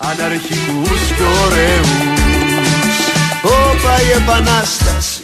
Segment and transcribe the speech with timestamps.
[0.00, 1.88] αναρχικούς και ωραίους
[3.42, 5.22] Όπα η επανάσταση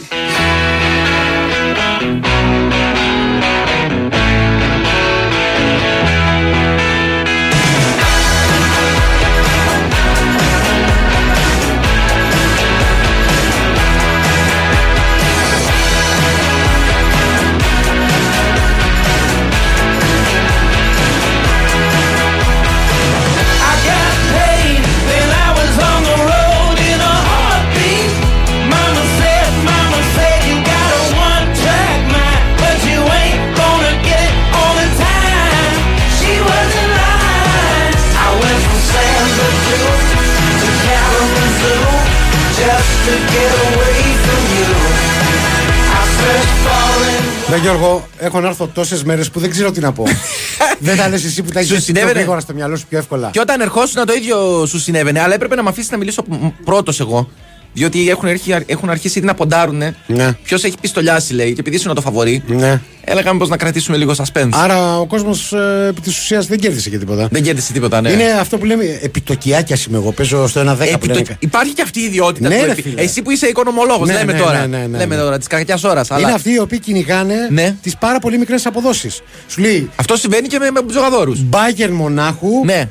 [47.53, 50.03] Ναι, Γιώργο, έχω να έρθω τόσες μέρες που δεν ξέρω τι να πω.
[50.79, 52.97] δεν θα λες εσύ που τα Σου έχει πιο συνέβαινε; γρήγορα στο μυαλό σου πιο
[52.97, 53.29] εύκολα.
[53.29, 56.23] Και όταν ερχόσουν το ίδιο σου συνέβαινε, αλλά έπρεπε να με αφήσεις να μιλήσω
[56.63, 57.29] πρώτος εγώ.
[57.73, 59.81] Διότι έχουν, έρχει- έχουν αρχίσει ήδη να ποντάρουν.
[60.07, 60.31] Ναι.
[60.43, 62.81] Ποιος έχει πιστολιάσει, λέει, και επειδή ήσουν το φαβορή, Ναι.
[63.03, 64.49] έλεγαμε πω να κρατήσουμε λίγο suspense.
[64.51, 65.53] Άρα ο κόσμος
[65.89, 67.27] επί της ουσίας δεν κέρδισε και τίποτα.
[67.31, 68.09] Δεν κέρδισε τίποτα, ναι.
[68.11, 70.11] Είναι αυτό που λέμε επιτοκιάκια είμαι εγώ.
[70.11, 71.37] Παίζω στο 1-10 που Επί το- λένε.
[71.39, 72.47] Υπάρχει και αυτή η ιδιότητα.
[72.47, 73.01] Ναι, του ρε επι- φίλε.
[73.01, 74.67] Εσύ που είσαι οικονομολόγος, Ναι, λέμε ναι, τώρα.
[74.67, 75.21] ναι, ναι, ναι, λέμε ναι.
[75.21, 76.07] τώρα της κακιάς ώρας.
[76.19, 77.75] Είναι αυτοί οι οποίοι κυνηγάνε Ναι.
[77.81, 79.21] τις πάρα πολύ μικρές αποδόσεις.
[79.47, 81.33] Σου λέει Αυτό συμβαίνει και με, με τζογαδόρου.
[81.37, 82.65] Μπάγκερ Μονάχου.
[82.65, 82.89] Ναι.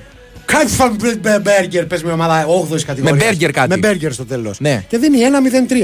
[0.58, 0.96] Κάτι φαν
[1.42, 3.18] μπέργκερ, πες με ομάδα 8η κατηγορίας.
[3.18, 3.68] Με μπέργκερ κάτι.
[3.68, 4.60] Με μπέργκερ στο τέλος.
[4.60, 4.84] Ναι.
[4.88, 5.18] Και δίνει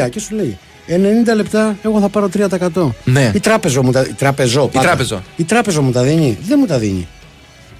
[0.06, 2.94] 1-0-3 και σου λέει 90 λεπτά, εγώ θα πάρω 3%.
[3.04, 3.32] Ναι.
[3.34, 4.86] Η τράπεζο μου τα, η τράπεζο, πάντα.
[4.86, 5.22] τράπεζο.
[5.36, 6.38] Η τράπεζο μου τα δίνει.
[6.48, 7.08] Δεν μου τα δίνει.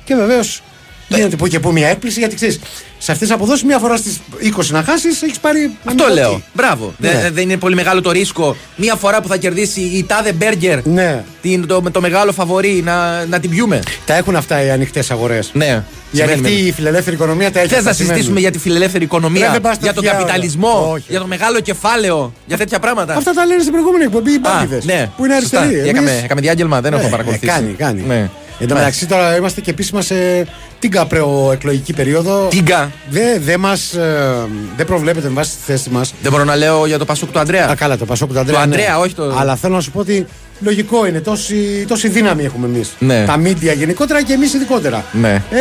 [0.05, 0.63] Και βεβαίως
[1.09, 2.55] γίνεται που και που μια έκπληξη γιατί ξέρεις,
[2.99, 4.21] σε αυτές τις αποδόσεις μία φορά στις
[4.57, 5.71] 20 να χάσεις, έχεις πάρει.
[5.85, 6.29] Αυτό ένα λέω.
[6.31, 6.45] κόκκι.
[6.53, 6.95] Μπράβο.
[6.99, 7.11] Ναι.
[7.23, 10.87] Δεν, δεν είναι πολύ μεγάλο το ρίσκο μία φορά που θα κερδίσει η τάδε μπέργκερ
[10.87, 11.25] Ναι.
[11.43, 13.81] την, το, με το μεγάλο φαβορή να, να την πιούμε.
[14.07, 15.51] Τα έχουν αυτά οι ανοιχτές αγορές.
[15.53, 15.85] Ναι.
[16.13, 17.69] Η Σημαίνει ανοιχτή με- η φιλελεύθερη οικονομία τα έχει.
[17.69, 18.15] Θες αυτά να σημαίνουν.
[18.17, 20.27] συζητήσουμε για τη φιλελεύθερη οικονομία, Ρε, δεν πας στα για τον αυτιά όλα.
[20.27, 21.05] καπιταλισμό, Όχι.
[21.09, 23.15] για το μεγάλο κεφάλαιο, για τέτοια πράγματα.
[23.15, 25.11] Αυτά τα λένε στην προηγούμενη εκπομπή οι Α, μπάγκιδες, ναι.
[25.17, 25.61] Που είναι Σωστά.
[25.61, 25.89] αριστεροί.
[25.89, 27.47] Έκαμε, Εμείς- έκαμε διάγγελμα, δεν Ναι, έχω παρακολουθήσει.
[27.53, 28.31] ε, κάνει, κάνει.
[28.59, 28.65] Ναι.
[28.65, 30.47] Εν τω μεταξύ τώρα είμαστε και επίσημα σε
[30.79, 32.47] την καπρεοεκλογική περίοδο.
[32.51, 32.91] Τίγκα.
[33.11, 34.47] Δεν δε μας, ε,
[34.77, 36.15] δεν προβλέπεται με βάση τη θέση μας.
[36.23, 37.69] Δεν μπορώ να λέω για το Πασούκ του Αντρέα.
[37.71, 38.63] Α, καλά, το Πασόκ του Αντρέα.
[38.63, 38.75] Του ναι.
[38.75, 40.27] Αντρέα, όχι το- Αλλά θέλω να σου πω ότι
[40.61, 41.21] λογικό είναι.
[41.21, 42.91] Τόση, τόση δύναμη έχουμε εμείς.
[42.99, 43.25] Ναι.
[43.25, 45.05] Τα μίντια γενικότερα και εμείς ειδικότερα.
[45.13, 45.33] Ναι.
[45.51, 45.59] Ε,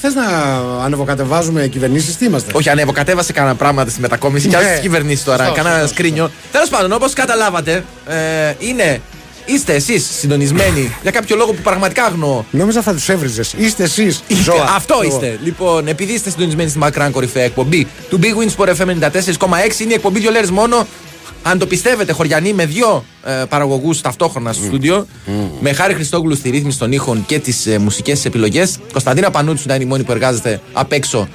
[0.00, 0.24] Θες να
[0.84, 4.62] ανεβοκατεβάζουμε κυβερνήσεις, τι είμαστε; Όχι, ανέβω, κατέβασε κανένα πράγματα στη μετακόμισης και Ναι.
[4.62, 5.44] άλλες στι κυβερνήσεις τώρα.
[5.44, 6.30] Σωστό, Κάνα σωστό, σκρίνιο.
[6.52, 8.16] Τέλος πάντων, όπως καταλάβατε, ε,
[8.58, 9.00] είναι.
[9.54, 12.42] Είστε εσείς συντονισμένοι για κάποιο λόγο που πραγματικά αγνοώ.
[12.50, 13.52] Νόμιζα θα τους έβριζες.
[13.56, 14.22] Είστε εσείς.
[14.26, 15.38] Είστε- Αυτό είστε.
[15.44, 19.90] Λοιπόν, επειδή είστε συντονισμένοι στη μακράν κορυφαία εκπομπή του Big Wins Sport FM 94,6, είναι
[19.90, 20.86] η εκπομπή δύο λέρες μόνο.
[21.42, 25.06] Αν το πιστεύετε, χωριανοί με δύο ε, παραγωγούς ταυτόχρονα στο στούντιο,
[25.60, 28.78] με Χάρη Χριστόγλου στη ρύθμιση των ήχων και τις ε, μουσικές επιλογές.
[28.92, 31.28] Κωνσταντίνα Πανούτσου να είναι η μόνη που εργάζεται απ' έξω.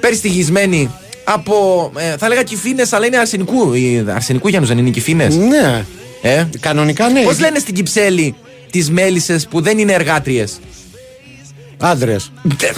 [0.00, 0.90] Περιστοιχισμένη
[1.24, 3.72] από, ε, θα έλεγα κυφίνε, αλλά είναι αρσενικού.
[3.74, 5.28] Οι αρσενικού Γιάννου δεν είναι οι κυφίνε.
[5.28, 5.84] Ναι.
[6.22, 7.22] Ε; Κανονικά ναι.
[7.22, 8.34] Πώς λένε στην Κυψέλη
[8.70, 10.58] τις μέλισσες που δεν είναι εργάτριες;
[11.78, 12.32] Άντρες.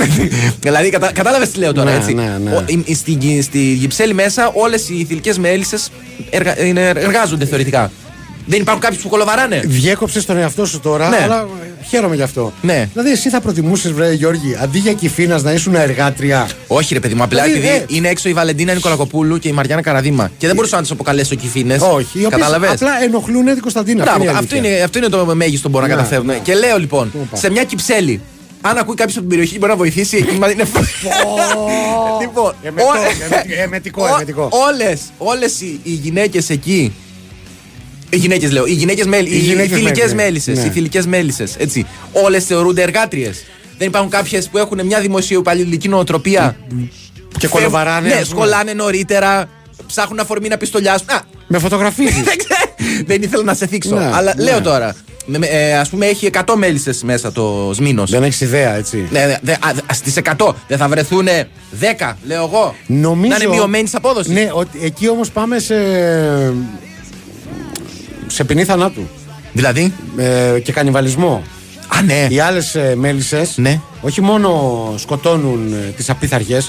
[0.60, 2.14] δηλαδή, κατα, κατάλαβες τι λέω τώρα, Ναι, έτσι.
[2.14, 2.50] ναι, ναι.
[2.54, 5.90] Ο- η- η- στη, γι- στη γυψέλη μέσα όλες οι θηλυκές μέλισσες
[6.30, 7.90] εργα, είναι- εργάζονται θεωρητικά.
[8.46, 11.16] Δεν υπάρχουν κάποιοι που κολοβαράνε; Διέκοψε τον εαυτό σου τώρα, Ναι.
[11.22, 11.46] αλλά
[11.80, 12.52] ε, χαίρομαι γι' αυτό.
[12.62, 12.88] Ναι.
[12.92, 17.14] Δηλαδή, εσύ θα προτιμούσες, βρε Γιώργη, αντί για κυφίνα να ήσουν εργάτρια; Όχι, ρε παιδί
[17.14, 17.96] μου, απλά Δηλαδή, επειδή ε.
[17.96, 20.30] είναι έξω η Βαλεντίνα Νικολακοπούλου και η Μαριάννα Καραδίμα.
[20.38, 21.74] Και δεν μπορούσα να τις αποκαλέσω κυφίνε.
[21.80, 24.02] Όχι, οι οποίες Κατάλαβες; απλά ενοχλούν την Κωνσταντίνα.
[24.02, 24.72] Μπράβο, αυτή η αυτό αλήθεια.
[24.74, 26.32] είναι, αυτό είναι το μέγιστο που μπορώ να Ναι, καταφέρουμε.
[26.32, 26.38] ναι.
[26.38, 27.36] Και λέω λοιπόν, Οπα.
[27.36, 28.20] σε μια κυψέλη,
[28.60, 30.64] αν ακούει κάποιος από την περιοχή και μπορεί να βοηθήσει, εκεί μα είναι.
[32.20, 34.48] λοιπόν, Εμετό, ο- εμετικό, εμετικό, Ο- εμετικό.
[34.50, 37.11] Όλες, όλες οι, οι γυναίκες εκεί οι
[38.16, 40.22] γυναίκες λέω, οι γυναίκες μέλη, οι, Οι γυναίκες θηλυκές μέλη, ναι.
[40.22, 40.64] μέλισσες, Ναι.
[40.64, 41.86] οι θηλυκές μέλισσες, έτσι.
[42.12, 43.44] Όλες θεωρούνται εργάτριες.
[43.78, 46.56] Δεν υπάρχουν κάποιες που έχουν μια δημοσιοπαλληλική νοοτροπία.
[47.38, 48.08] Και κολοβαράνε.
[48.08, 48.40] Ναι, ας πούμε.
[48.40, 49.48] σκολάνε νωρίτερα,
[49.86, 51.06] ψάχνουν αφορμή να πιστολιάσουν.
[51.10, 52.22] Α, Με φωτογραφίζεις.
[52.22, 52.74] δεν ξέρω.
[53.06, 53.94] Δεν ήθελα να σε θίξω.
[53.96, 54.42] Ναι, αλλά ναι.
[54.42, 54.94] λέω τώρα.
[55.26, 58.10] με- με- ε, ας πούμε έχει 100 μέλισσες μέσα το Σμήνος.
[58.10, 59.08] Δεν έχεις ιδέα, έτσι.
[59.10, 59.56] Ναι, ναι, δε, α,
[59.86, 61.26] α, στις 100 δεν θα βρεθούν
[61.80, 62.74] 10, λέω εγώ.
[62.86, 63.36] Νομίζω.
[63.36, 64.32] Να είναι μειωμένης απόδοσης.
[64.32, 65.74] Ναι, ότι εκεί όμως πάμε σε.
[68.32, 69.08] Σε ποινή θανάτου.
[69.52, 71.42] Δηλαδή; Ε, και κανιβαλισμό.
[71.98, 72.26] Α, ναι.
[72.30, 73.80] Οι άλλες μέλισσες Ναι.
[74.00, 74.50] όχι μόνο
[74.98, 76.62] σκοτώνουν ε, τις απίθαρχε.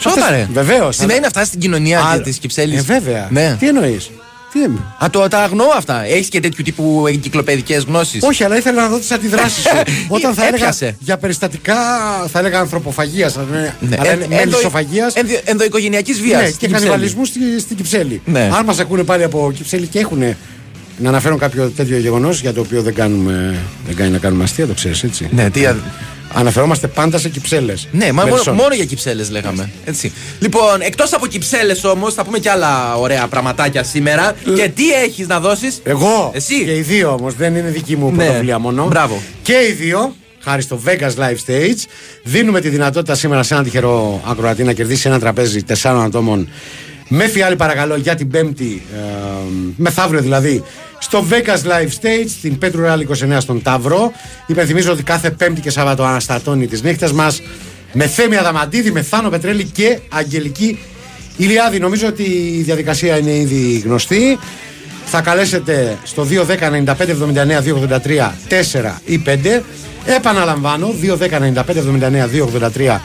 [0.00, 0.48] Σώπα, ρε.
[0.52, 0.96] Βεβαίως.
[0.96, 2.76] Σημαίνει αυτά στην κοινωνία της Κυψέλη.
[2.76, 3.28] Ε, βέβαια.
[3.30, 3.56] Ναι.
[3.58, 4.10] Τι εννοείς;
[4.52, 6.04] Τι εννοείς; Α, το, τα αγνοώ αυτά.
[6.04, 8.22] Έχεις και τέτοιου τύπου εγκυκλοπαιδικές γνώσεις.
[8.22, 9.68] Όχι, αλλά ήθελα να δω τις αντιδράσεις σου.
[10.08, 10.96] Όταν θα έλεγα Έπιασε.
[10.98, 11.74] για περιστατικά,
[12.32, 13.36] θα έλεγα ανθρωποφαγίας.
[13.50, 13.74] Ναι.
[13.98, 15.10] Αλλά είναι Εν- ενδο- μέλισσοφαγία.
[15.14, 16.42] ενδο- ενδοοικογενειακή βίας.
[16.42, 18.22] Ναι, και κανιβαλισμού στη, στην Κυψέλη.
[18.24, 18.50] Ναι.
[18.58, 20.22] Αν μας ακούνε πάλι από Κυψέλη και έχουν
[20.98, 23.54] να αναφέρουν κάποιο τέτοιο γεγονός για το οποίο δεν, κάνουμε,
[23.86, 25.28] δεν κάνει να κάνουμε αστεία, το ξέρεις έτσι.
[25.32, 25.66] Ναι, τι.
[25.66, 25.76] α-
[26.36, 27.88] Αναφερόμαστε πάντα σε κυψέλες.
[27.92, 29.70] Ναι, μα μόνο, μόνο για κυψέλες λέγαμε.
[29.84, 30.12] Έτσι.
[30.40, 34.32] Λοιπόν, εκτός από κυψέλες όμως, θα πούμε και άλλα ωραία πραγματάκια σήμερα.
[34.54, 36.30] Και τι έχεις να δώσεις; Εγώ.
[36.34, 36.64] Εσύ.
[36.64, 38.16] Και οι δύο όμως, δεν είναι δική μου Ναι.
[38.24, 38.86] πρωτοβουλία μόνο.
[38.86, 39.22] Μπράβο.
[39.42, 41.84] Και οι δύο, χάρη στο Vegas Live Stage,
[42.24, 46.48] δίνουμε τη δυνατότητα σήμερα σε έναν τυχερό ακροατή να κερδίσει ένα τραπέζι τεσσάρων ατόμων
[47.08, 48.98] με φιάλη παρακαλώ για την Πέμπτη, ε,
[49.76, 50.62] μεθαύριο δηλαδή,
[50.98, 54.12] στο Vegas Live Stage, στην Πέτρου Ρεάλ 29 στον Ταύρο.
[54.46, 57.42] Υπενθυμίζω ότι κάθε Πέμπτη και Σάββατο αναστατώνει τις νύχτες μας
[57.92, 60.78] με Θέμη Αδαμαντίδη, με Θάνο Πετρέλη και Αγγελική
[61.36, 61.78] Ηλιάδη.
[61.78, 62.22] Νομίζω ότι
[62.58, 64.38] η διαδικασία είναι ήδη γνωστή.
[65.04, 69.62] Θα καλέσετε στο 210 95 79 283 4 ή 5.
[70.04, 73.00] Επαναλαμβάνω, 210 95 79 283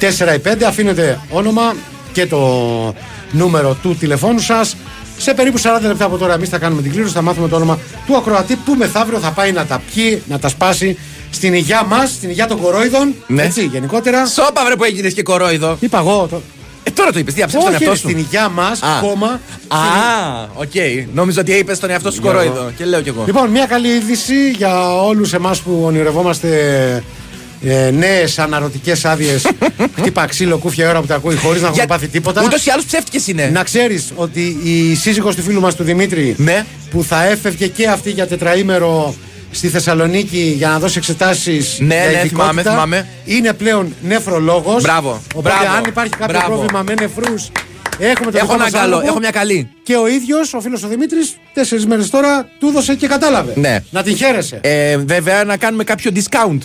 [0.00, 0.62] 4 ή 5.
[0.66, 1.74] Αφήνετε όνομα
[2.12, 2.94] και το
[3.30, 4.76] νούμερο του τηλεφώνου σας.
[5.18, 7.12] Σε περίπου 40 λεπτά από τώρα, εμείς θα κάνουμε την κλήρωση.
[7.12, 10.48] Θα μάθουμε το όνομα του ακροατή που μεθαύριο θα πάει να τα πιει, να τα
[10.48, 10.98] σπάσει
[11.30, 13.14] στην υγειά μας, στην υγειά των κορόιδων.
[13.26, 13.42] Ναι.
[13.42, 14.26] Έτσι, γενικότερα.
[14.26, 15.76] Σώπα βρε που έγινες και κορόιδο.
[15.80, 16.26] Είπα εγώ.
[16.30, 16.42] Το...
[16.82, 19.00] Ε, τώρα το είπες, τι αψέψε τον Όχι, εαυτό ρε, σου; στην υγειά μας, Α.
[19.00, 19.40] κόμμα.
[19.68, 19.78] Α,
[20.54, 20.72] οκ.
[21.14, 22.70] Νόμιζα ότι είπες τον εαυτό σου κορόιδο.
[22.76, 23.22] Και λέω κι εγώ.
[23.26, 26.48] Λοιπόν, μια καλή είδηση για όλους εμάς που ονειρευόμαστε
[27.64, 29.46] ε, νέες αναρρωτικές άδειες.
[29.98, 32.42] χτύπα ξύλο, κούφια η ώρα που τα ακούει χωρίς να έχουν πάθει τίποτα.
[32.44, 33.50] Ούτως ή άλλως ψεύτικες είναι.
[33.52, 36.64] Να ξέρεις ότι η σύζυγος του φίλου μας του Δημήτρη Ναι.
[36.90, 39.14] που θα έφευγε και αυτή για τετραήμερο
[39.50, 41.76] στη Θεσσαλονίκη για να δώσει εξετάσεις.
[41.80, 43.06] Ναι, ναι, θυμάμαι, θυμάμαι.
[43.24, 44.82] Είναι πλέον νεφρολόγος.
[44.82, 46.54] Μπράβο, Οπότε, μπράβο, αν υπάρχει κάποιο μπράβο.
[46.54, 47.50] πρόβλημα με νεφρούς,
[47.98, 49.06] έχουμε το Έχω δικό ένα μας καλό, άλογο.
[49.06, 49.68] έχω μια καλή.
[49.82, 53.52] Και ο ίδιος, ο φίλος ο Δημήτρης, τέσσερις μέρες τώρα του έδωσε και κατάλαβε.
[53.56, 53.78] Ναι.
[53.90, 54.58] Να την χαίρεσαι.
[54.62, 56.58] Ε, βέβαια να κάνουμε κάποιο discount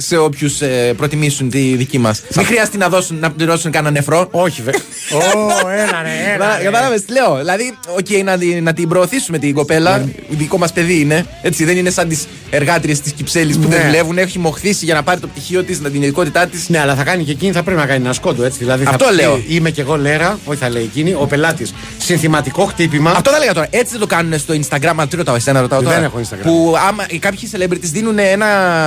[0.00, 2.22] σε όποιους ε, προτιμήσουν τη δική μας.
[2.36, 4.28] Μην χρειάζεται να, δώσουν, να πληρώσουν κανένα νεφρό.
[4.30, 4.80] Όχι, βέβαια.
[5.12, 6.56] Ω, ένα, ρε, ένα.
[6.58, 6.64] ρε.
[6.64, 7.36] Κατάλαβε τι λέω.
[7.36, 10.08] Δηλαδή, οκ, να, τη- να την προωθήσουμε την κοπέλα.
[10.28, 11.26] Δικό μας παιδί είναι.
[11.42, 13.84] Έτσι, δεν είναι σαν τις εργάτριες της Κυψέλης που δεν Ναι.
[13.84, 14.18] δουλεύουν.
[14.18, 16.68] Έχει μοχθήσει για να πάρει το πτυχίο της, την ειδικότητά της.
[16.68, 18.58] Ναι, αλλά θα κάνει και εκείνη, θα πρέπει να κάνει ένα σκόντο έτσι.
[18.58, 19.42] Δηλαδή Αυτό θα πει, λέω.
[19.48, 21.74] Είμαι και εγώ λέρα, όχι θα λέει εκείνη, ο πελάτης.
[21.98, 23.10] Συνθηματικό χτύπημα.
[23.10, 23.66] Αυτό θα έλεγα τώρα.
[23.70, 24.92] Έτσι δεν το κάνουν στο Instagram.
[24.96, 26.02] Αν τι ρωτάω, εσένα ρωτάω Δεν τώρα.
[26.04, 26.42] έχω Instagram.
[26.42, 28.46] Που άμα κάποιοι celebrities δίνουν ένα.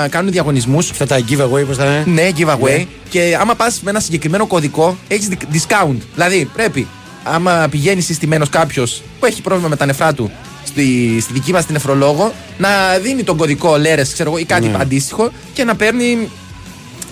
[0.09, 0.89] κάνουν διαγωνισμούς.
[1.01, 2.03] Αυτά τα giveaway, πώς θα είναι.
[2.05, 2.77] Ναι, giveaway.
[2.77, 2.85] Ναι.
[3.09, 5.97] Και άμα πας με ένα συγκεκριμένο κωδικό, έχεις discount.
[6.13, 6.87] Δηλαδή, πρέπει,
[7.23, 10.31] άμα πηγαίνεις συστημένος κάποιος που έχει πρόβλημα με τα νεφρά του
[10.65, 12.69] στη, στη δική μας την νεφρολόγο, να
[13.01, 14.77] δίνει τον κωδικό λέρες, ξέρω εγώ, ή κάτι Ναι.
[14.79, 16.29] αντίστοιχο και να παίρνει.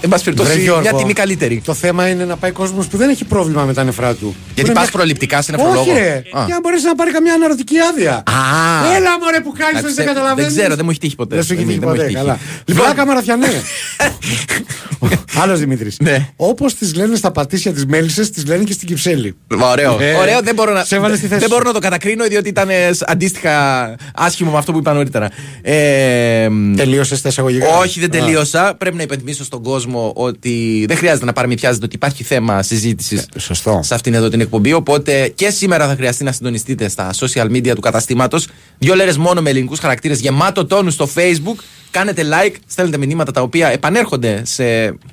[0.01, 1.61] Εν πάση Βρε, περιπτώσει, Γιώργο, μια τιμή καλύτερη.
[1.65, 4.35] Το θέμα είναι να πάει κόσμος που δεν έχει πρόβλημα με τα νεφρά του.
[4.45, 5.79] Γιατί Μπορεί πας να- προληπτικά σε νεφρολόγο.
[5.81, 6.09] Όχι, ρε.
[6.31, 6.43] Α.
[6.45, 8.13] Για να μπορέσει να πάρει καμιά αναρωτική άδεια.
[8.13, 8.95] Α.
[8.95, 10.53] Έλα, μωρέ που κάνεις, Εντάξει, δεν δεν- καταλαβαίνεις.
[10.53, 11.35] δεν ξέρω, δεν μου έχει τύχει ποτέ.
[11.35, 12.07] Δεν σου έχει Δεν- τύχει δεν μου ποτέ.
[12.07, 12.25] έχει τύχει.
[12.25, 12.39] Καλά.
[12.65, 12.83] Λοιπόν.
[12.85, 13.47] Βλάκα μαραθιανέ.
[15.41, 15.97] Άλλος Δημήτρης.
[15.99, 16.27] Ναι.
[16.35, 19.35] Όπως τις λένε στα πατήσια της Μέλισσε, τις λένε και στην Κυψέλη.
[19.71, 19.97] Ωραίο.
[20.01, 21.55] Ε, Ωραίο, δεν μπορώ, να, σε έβαλες στη θέση δεν σου.
[21.55, 25.29] μπορώ να το κατακρίνω διότι ήταν ε, σ- αντίστοιχα άσχημο με αυτό που είπα νωρίτερα.
[25.61, 27.67] Ε, μ, Τελείωσες τα εισαγωγικά.
[27.77, 28.75] όχι, δεν τελείωσα.
[28.77, 33.39] Πρέπει να υπενθυμίσω στον κόσμο ότι δεν χρειάζεται να παραμυθιάζετε ότι υπάρχει θέμα συζήτησης Ε,
[33.39, 33.79] σωστό.
[33.83, 34.73] σε αυτήν εδώ την εκπομπή.
[34.73, 38.47] Οπότε και σήμερα θα χρειαστεί να συντονιστείτε στα social media του καταστήματος.
[38.77, 41.55] Δύο λέρες μόνο με ελληνικούς χαρακτήρες γεμάτο τόνους στο Facebook.
[41.91, 44.63] Κάνετε like, στέλνετε μηνύματα τα οποία επανέρχονται σε,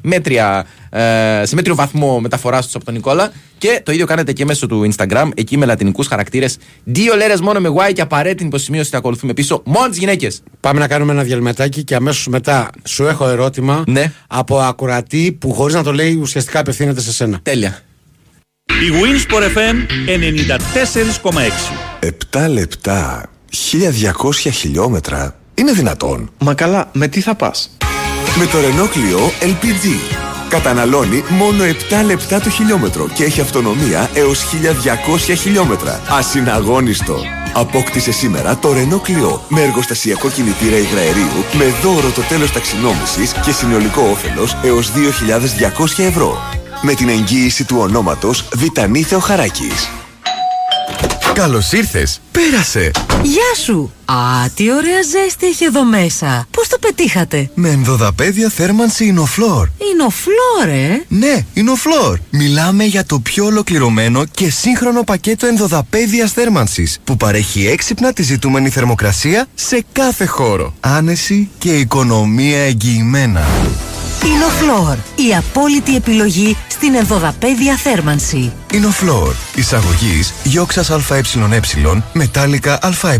[0.02, 3.32] μέτρια, ε, σε μέτριο βαθμό μεταφοράς τους από τον Νικόλα.
[3.58, 6.56] Και το ίδιο κάνετε και μέσω του Instagram, εκεί με λατινικούς χαρακτήρες.
[6.84, 9.62] Δύο λέρες μόνο με Y και απαραίτητη υποσημείωση θα ακολουθούμε πίσω.
[9.64, 10.42] Μόνο τις γυναίκες.
[10.60, 14.12] Πάμε να κάνουμε ένα διαλυματάκι και αμέσως μετά σου έχω ερώτημα Ναι.
[14.26, 17.38] από ακουρατή που χωρίς να το λέει ουσιαστικά απευθύνεται σε σένα.
[17.42, 17.78] Τέλεια.
[18.64, 21.72] Η Winsport FM 94,6.
[22.32, 25.36] 7 λεπτά, 1200 χιλιόμετρα.
[25.58, 26.30] Είναι δυνατόν.
[26.38, 27.76] Μα καλά, με τι θα πας;
[28.38, 30.14] Με το Renault Clio LPG.
[30.48, 36.00] Καταναλώνει μόνο 7 λεπτά το χιλιόμετρο και έχει αυτονομία έως 1200 χιλιόμετρα.
[36.08, 37.16] Ασυναγώνιστο.
[37.54, 43.52] Απόκτησε σήμερα το Renault Clio με εργοστασιακό κινητήρα υγραερίου με δώρο το τέλος ταξινόμησης και
[43.52, 46.38] συνολικό όφελος έως 2.200 ευρώ.
[46.82, 49.88] Με την εγγύηση του ονόματος Βιτανή Θεοχαράκης.
[51.36, 52.20] Καλώς ήρθες.
[52.32, 52.90] Πέρασε.
[53.22, 53.92] Γεια σου!
[54.04, 54.14] Α,
[54.54, 56.46] τι ωραία ζέστη έχει εδώ μέσα.
[56.50, 59.68] Πώς το πετύχατε; Με ενδοδαπέδια θέρμανση Ινοφλόρ.
[59.90, 61.02] Είναι ο Φλόρε.
[61.08, 62.18] Ναι, Ινοφλόρ.
[62.30, 68.70] Μιλάμε για το πιο ολοκληρωμένο και σύγχρονο πακέτο ενδοδαπέδιας θέρμανσης που παρέχει έξυπνα τη ζητούμενη
[68.70, 70.74] θερμοκρασία σε κάθε χώρο.
[70.80, 73.46] Άνεση και οικονομία εγγυημένα.
[74.24, 74.96] Είναι ο Φλόρ.
[75.28, 78.52] Η απόλυτη επιλογή στην ενδοδαπέδια θέρμανση.
[78.72, 79.34] Ινοφλόρ.
[79.54, 81.20] Εισαγωγής γιόξας ΑΕ
[82.12, 83.18] μετάλλικα ΑΕ.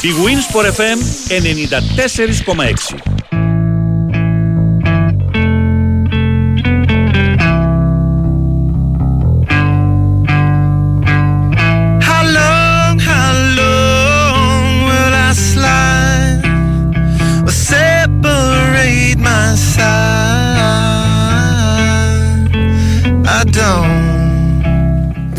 [0.00, 3.23] Η Winsport FM 94,6.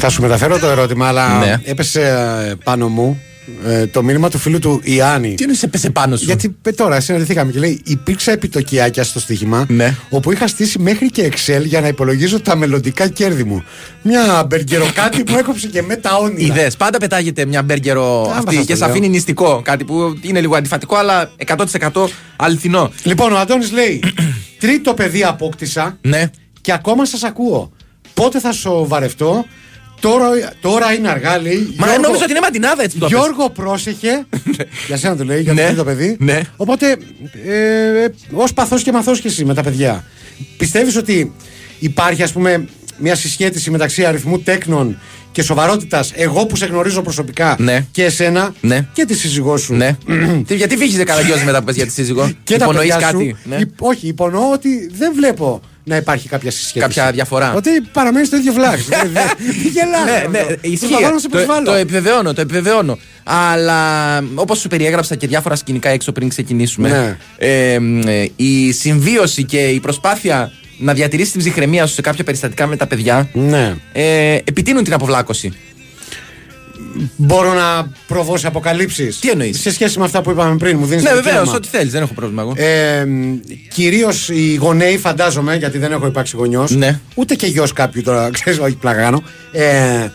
[0.08, 1.56] Θα σου μεταφέρω το ερώτημα, αλλά Ναι.
[1.64, 2.02] έπεσε
[2.50, 3.22] ε, πάνω μου
[3.66, 5.34] ε, το μήνυμα του φίλου του Ιάννη.
[5.34, 9.20] Τι είναι σε πέσε πάνω σου; Γιατί πε, τώρα συναντηθήκαμε και λέει: Υπήρξε επιτοκιάκια στο
[9.20, 9.96] στοίχημα Ναι.
[10.10, 13.64] όπου είχα στήσει μέχρι και Excel για να υπολογίζω τα μελλοντικά κέρδη μου.
[14.02, 16.54] Μια μπεργκεροκάτι που έκοψε και με τα όνειρα.
[16.54, 16.76] Ιδέες.
[16.76, 18.94] Πάντα πετάγεται μια μπέργκερο Άμα αυτή σας και το σε λέω.
[18.94, 19.62] αφήνει νηστικό.
[19.64, 22.92] Κάτι που είναι λίγο αντιφατικό, αλλά 100% αληθινό.
[23.04, 24.04] Λοιπόν, ο Αντώνης λέει:
[24.60, 26.30] Τρίτο παιδί απόκτησα Ναι.
[26.62, 27.72] και ακόμα σας ακούω.
[28.14, 29.46] Πότε θα σοβαρευτώ.
[30.00, 30.25] Τώρα,
[30.62, 31.74] τώρα είναι αργά, λέει.
[31.78, 34.25] Μα Γιώργο- νόμιζα ότι είναι ματινάδα έτσι το Γιώργο, πρόσεχε.
[34.88, 36.16] για σένα το λέει, για το Ναι, τρίτο παιδί.
[36.20, 36.42] ναι.
[36.56, 36.98] Οπότε,
[37.46, 40.04] ε, ε, ως παθός και μαθός και εσύ με τα παιδιά.
[40.58, 41.34] Πιστεύεις ότι
[41.80, 42.66] υπάρχει, ας πούμε,
[42.98, 44.98] μια συσχέτιση μεταξύ αριθμού τέκνων
[45.32, 47.86] και σοβαρότητας, εγώ που σε γνωρίζω προσωπικά Ναι.
[47.92, 48.88] και εσένα Ναι.
[48.94, 49.98] και τη σύζυγό σου; Ναι.
[50.48, 53.24] Τι- Γιατί φύγεις καραγκιόζη μετά που πες για τη σύζυγο; Και τα Υπονοείς παιδιά κάτι.
[53.44, 53.50] σου.
[53.50, 53.56] Ναι.
[53.56, 56.80] Υ- όχι, υπονοώ ότι δεν βλέπω να υπάρχει κάποια συσχέτιση.
[56.80, 57.54] Κάποια διαφορά.
[57.54, 58.86] Ότι παραμένει στο ίδιο βλάξ.
[58.88, 59.24] Δεν- δεν-
[59.63, 60.54] Μην γελάς, ναι, ναι, αυτό.
[60.62, 60.77] ισχύει.
[60.88, 61.65] Προσπαθώ να σε Το, προσβάλλω.
[61.65, 62.98] το επιβεβαιώνω, το επιβεβαιώνω.
[63.24, 67.18] Αλλά όπως σου περιέγραψα και διάφορα σκηνικά έξω πριν ξεκινήσουμε, Ναι.
[67.38, 72.24] ε, μ, ε, η συμβίωση και η προσπάθεια να διατηρήσει την ψυχραιμία σου σε κάποια
[72.24, 73.75] περιστατικά με τα παιδιά Ναι.
[73.94, 75.54] ε, επιτείνουν την αποβλάκωση.
[77.16, 79.20] Μπορώ να προβώ σε αποκαλύψεις.
[79.20, 81.92] Τι εννοείς; Σε σχέση με αυτά που είπαμε πριν, μου δίνεις ναι, βεβαίως, ό,τι θέλεις,
[81.92, 82.54] δεν έχω πρόβλημα εγώ.
[82.56, 83.06] Ε,
[83.74, 87.00] Κυρίως οι γονέοι, φαντάζομαι, γιατί δεν έχω υπάρξει γονιός, Ναι.
[87.16, 89.24] ούτε και γιος κάποιου τώρα, ξέρεις, όχι πλάκα κάνω.
[89.52, 90.08] Ε,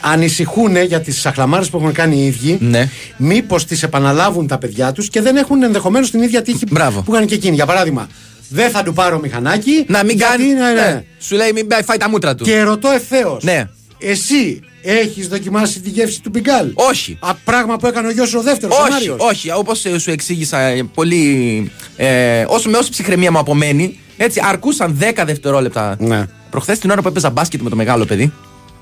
[0.00, 2.58] ανησυχούν για τις σαχλαμάρε που έχουν κάνει οι ίδιοι.
[2.60, 2.88] Ναι.
[3.16, 7.02] Μήπως τις επαναλάβουν τα παιδιά τους και δεν έχουν ενδεχομένως την ίδια τύχη Μπράβο.
[7.02, 7.54] που κάνουν και εκείνοι.
[7.54, 8.08] Για παράδειγμα,
[8.48, 9.84] δεν θα του πάρω μηχανάκι.
[9.88, 10.52] Να μην γιατί, κάνει.
[10.52, 10.80] ναι, ναι.
[10.80, 11.04] ναι.
[11.18, 12.44] Σου λέει μην πάει- φάει τα μούτρα του.
[12.44, 13.44] Και ρωτώ ευθέως.
[13.44, 13.68] Ναι.
[13.98, 17.16] Εσύ έχεις δοκιμάσει τη γεύση του μπιγκάλ; Όχι.
[17.20, 18.76] Α, πράγμα που έκανε ο γιος ο δεύτερος.
[18.78, 19.50] Όχι, όχι.
[19.50, 21.70] Όπως σου εξήγησα ε, πολύ.
[21.96, 25.96] Ε, όσο με όση ψυχραιμία μου απομένει, έτσι αρκούσαν 10 δευτερόλεπτα.
[25.98, 26.26] Ναι.
[26.50, 28.32] Προχθές την ώρα που έπαιζα μπάσκετ με το μεγάλο παιδί.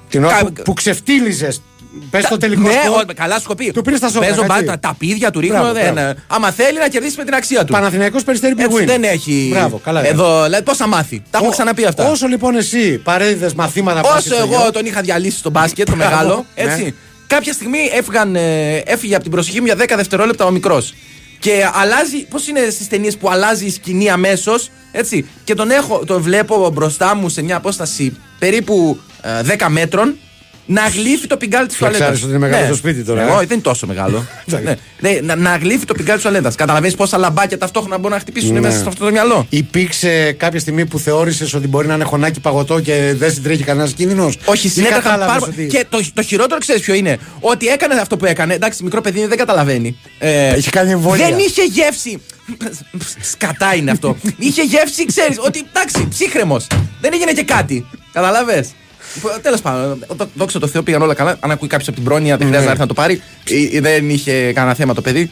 [0.09, 1.63] Την ώρα Κα- που, που ξεφτύλιζες.
[2.11, 3.01] Πες το τελικό ναι, σκορ.
[3.01, 3.71] ο- καλά σου έχω πει.
[3.73, 4.55] Του πήρες τα σόβρα, Παίζω έτσι.
[4.55, 5.57] μπα- τα, τα πίδια του ρίχνω.
[5.59, 6.09] Μπράβο, δεν, μπράβο.
[6.09, 7.73] ε, άμα θέλει να κερδίσει με την αξία του.
[7.73, 8.87] Παναθηναϊκός περιστέρι big Έτσι win.
[8.87, 9.49] δεν έχει.
[9.53, 10.01] Μπράβο, καλά.
[10.05, 10.23] έκανε.
[10.23, 11.17] Εδώ, δηλαδή, πώ θα μάθει.
[11.19, 12.11] Τα έχουμε Ω- ξαναπεί αυτά.
[12.11, 15.87] Όσο λοιπόν εσύ παρέδιδες μαθήματα Όσο μπάσκετ στο εγώ γιο, τον είχα διαλύσει στο μπάσκετ,
[15.91, 16.63] το Μπράβο, μεγάλο, ναι.
[16.63, 16.95] έτσι.
[17.27, 20.95] Κάποια στιγμή έφυγαν, ε, έφυγε από την προσοχή μου για 10 δευτερόλεπτα ο μικρός.
[21.39, 25.29] Και αλλάζει, πώς είναι στις ταινίες που αλλάζει η σκηνή αμέσως, έτσι.
[25.45, 30.17] Και τον, έχω, τον βλέπω μπροστά μου σε μια απόσταση περίπου ε, 10 μέτρων
[30.67, 32.05] να γλύφει το πιγκάλι της τουαλέτας.
[32.05, 34.27] ξέρεις ότι είναι μεγάλο το σπίτι τώρα, Εγώ, ε; δεν είναι τόσο μεγάλο.
[34.65, 34.77] ναι.
[35.01, 36.55] Ναι, να, να γλύφει το πιγκάλι της τουαλέτας.
[36.55, 38.61] Καταλαβαίνεις πόσα λαμπάκια ταυτόχρονα μπορούν να χτυπήσουν Ναι.
[38.61, 39.47] μέσα σε αυτό το μυαλό.
[39.49, 43.93] Υπήρξε κάποια στιγμή που θεώρησες ότι μπορεί να είναι χωνάκι παγωτό και δεν συντρέχει κανένας
[43.93, 45.67] κίνδυνος; Όχι, συνέτρεχαν κατάλαβες πάρα ότι...
[45.67, 48.55] Και το, το χειρότερο ξέρεις ποιο είναι; Ότι έκανε αυτό που έκανε.
[48.55, 49.99] Εντάξει, μικρό παιδί είναι, δεν καταλαβαίνει.
[50.19, 51.29] Ε, Έχει κάνει εμβόλια.
[51.29, 52.21] Δεν είχε γεύση.
[53.21, 54.17] Σκατά είναι αυτό.
[54.39, 55.37] είχε γεύση, ξέρεις.
[55.39, 56.67] Ότι εντάξει, ψύχρεμος.
[57.01, 57.87] Δεν έγινε και κάτι.
[58.13, 58.67] Καταλαβέ.
[59.43, 61.37] Τέλος πάντων, δο- δόξα τω Θεώ πήγαν όλα καλά.
[61.41, 63.23] Αν ακούει κάποιος από την πρόνοια, δεν χρειάζεται να έρθει να το πάρει.
[63.73, 65.31] Ε, ε, Δεν είχε κανένα θέμα το παιδί.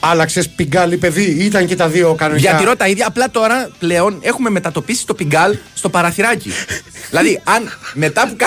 [0.00, 2.50] Άλλαξες πιγκάλι παιδί, ήταν και τα δύο κανονικά.
[2.50, 3.06] Διατηρώ τα ίδια.
[3.06, 6.52] Απλά τώρα πλέον έχουμε μετατοπίσει το πιγκάλ στο παραθυράκι.
[7.10, 8.46] δηλαδή, αν μετά που, κα...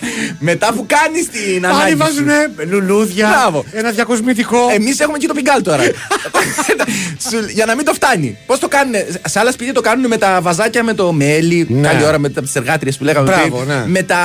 [0.50, 1.94] μετά που κάνεις την Πάλι ανάγκη.
[1.94, 2.28] βάζουν
[2.68, 3.64] λουλούδια, Μπράβο.
[3.72, 4.58] ένα διακοσμητικό.
[4.74, 5.82] Εμείς έχουμε εκεί το πιγκάλ τώρα.
[7.30, 8.36] Σου- Για να μην το φτάνει.
[8.46, 8.94] Πώς το κάνουν,
[9.26, 11.66] σε άλλα σπίτια το κάνουν με τα βαζάκια με το μέλι.
[11.70, 11.88] Ναι.
[11.88, 13.68] Καλή ώρα με τις εργάτριες που λέγαμε Μπράβο, πριν.
[13.76, 13.84] ναι.
[13.86, 14.20] Με τα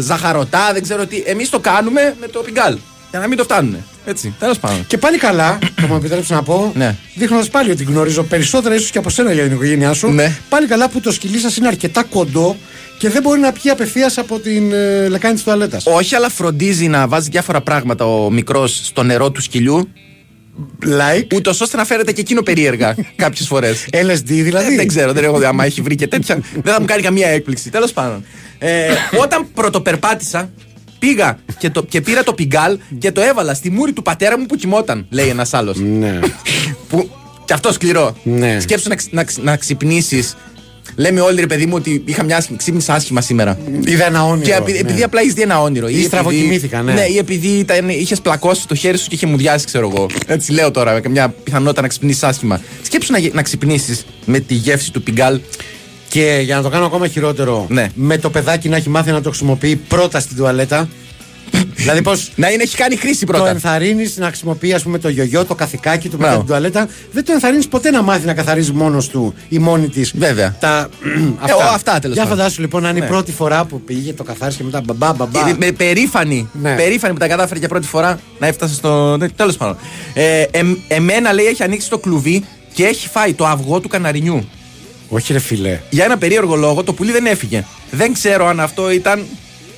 [0.00, 1.22] ζαχαρωτά, δεν ξέρω τι.
[1.26, 2.78] Εμείς το κάνουμε με το πιγκάλ.
[3.12, 3.76] Για να μην το φτάνουν.
[4.04, 4.86] Έτσι, τέλος πάντων.
[4.86, 6.96] Και πάλι καλά, θα μου επιτρέψεις να πω, Ναι.
[7.14, 10.08] δείχνοντας πάλι ότι γνωρίζω περισσότερα ίσως και από σένα για την οικογένειά σου.
[10.10, 10.36] Ναι.
[10.48, 12.56] Πάλι καλά που το σκυλί σας είναι αρκετά κοντό
[12.98, 15.86] και δεν μπορεί να πιει απευθείας από την ε, λεκάνη της τουαλέτας.
[15.86, 19.88] Όχι, αλλά φροντίζει να βάζει διάφορα πράγματα ο μικρός στο νερό του σκυλιού.
[20.84, 21.26] Like.
[21.34, 23.84] Ούτως ώστε να φέρεται και εκείνο περίεργα κάποιες φορές.
[23.92, 24.72] LSD δηλαδή.
[24.72, 26.34] Ε, δεν ξέρω, δεν έχω δει άμα έχει βρει και τέτοια.
[26.62, 27.70] δεν θα μου κάνει καμία έκπληξη.
[27.70, 28.24] Τέλος πάντων.
[28.58, 28.88] Ε,
[29.22, 30.50] όταν πρωτοπερπάτησα,
[31.06, 34.46] πήγα και, το, και πήρα το πιγκάλ και το έβαλα στη μούρη του πατέρα μου
[34.46, 35.78] που κοιμόταν, λέει ένας άλλος.
[35.80, 36.18] Ναι.
[36.88, 37.10] που,
[37.44, 38.16] και αυτό σκληρό.
[38.22, 38.60] Ναι.
[38.60, 40.36] Σκέψου να, ξ- να, ξ- να ξυπνήσεις.
[40.96, 43.58] Λέμε όλοι ρε παιδί μου ότι είχα μια άσχημη, ξύπνησα άσχημα σήμερα.
[43.84, 44.46] Είδα ένα όνειρο.
[44.46, 44.78] Και επει- ναι.
[44.78, 45.88] επειδή απλά έχει δει ένα όνειρο.
[45.88, 46.92] Ή στραβοκοιμήθηκα, ναι.
[46.92, 50.06] Ναι, ή επειδή είχες πλακώσει το χέρι σου και είχε μουδιάσει, ξέρω εγώ.
[50.26, 52.60] Έτσι λέω τώρα, με μια πιθανότητα να ξυπνήσεις άσχημα.
[52.82, 55.40] Σκέψου να, γε- να ξυπνήσεις με τη γεύση του πιγκάλ.
[56.12, 57.88] Και για να το κάνω ακόμα χειρότερο, Ναι.
[57.94, 60.88] με το παιδάκι να έχει μάθει να το χρησιμοποιεί πρώτα στην τουαλέτα.
[61.74, 62.30] δηλαδή πώς.
[62.34, 63.48] Να είναι, έχει κάνει χρήση Το πρώτα.
[63.50, 66.38] ενθαρρύνεις να χρησιμοποιεί ας πούμε, το γιογιό, το καθηκάκι του μετά Μπράβο.
[66.38, 66.88] την τουαλέτα.
[67.12, 70.12] Δεν το ενθαρρύνεις ποτέ να μάθει να καθαρίζεις μόνος του ή μόνη της.
[70.16, 70.56] Βέβαια.
[70.60, 70.88] Τα...
[71.46, 72.38] Ε, ο, αυτά, τέλος Για πάντων.
[72.38, 73.04] φαντάσου λοιπόν να είναι Ναι.
[73.04, 75.48] η πρώτη φορά που πήγε, το καθάρισε και μετά μπαμπά, μπαμπά.
[75.48, 76.74] Ε, Με περήφανη, Ναι.
[76.74, 79.18] περήφανη που τα κατάφερε για πρώτη φορά να έφτασε στο.
[79.36, 79.76] Τέλος πάντων.
[80.14, 84.48] Ε, εμ- εμένα λέει έχει ανοίξει το κλουβί και έχει φάει το αυγό του καναρινιού.
[85.14, 85.80] Όχι, ρε φιλέ.
[85.90, 87.64] Για ένα περίεργο λόγο το πουλί δεν έφυγε.
[87.90, 89.24] Δεν ξέρω αν αυτό ήταν.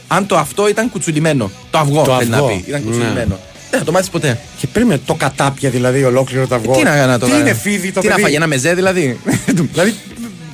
[0.08, 1.50] Αν το αυτό ήταν κουτσουλημένο.
[1.70, 2.48] Το αυγό, Το θέλει να αυγό.
[2.48, 2.64] πει.
[2.68, 2.86] Ήταν Ναι.
[2.90, 3.38] κουτσουλημένο.
[3.70, 4.40] Δεν θα το μάθεις ποτέ.
[4.60, 6.76] Και πριν το κατάπια δηλαδή ολόκληρο το αυγό.
[6.76, 9.20] Τι να, να το Τι είναι φίδι το Τι να παιδί; φάγει, ένα μεζέ δηλαδή;
[9.72, 9.94] Δηλαδή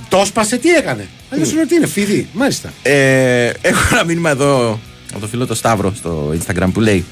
[0.08, 2.72] το έσπασε, τι έκανε; Αλλιώς σου λέω τι είναι, φίδι; Μάλιστα.
[2.82, 7.04] Ε, έχω ένα μήνυμα εδώ από το φίλο το Σταύρο στο Instagram που λέει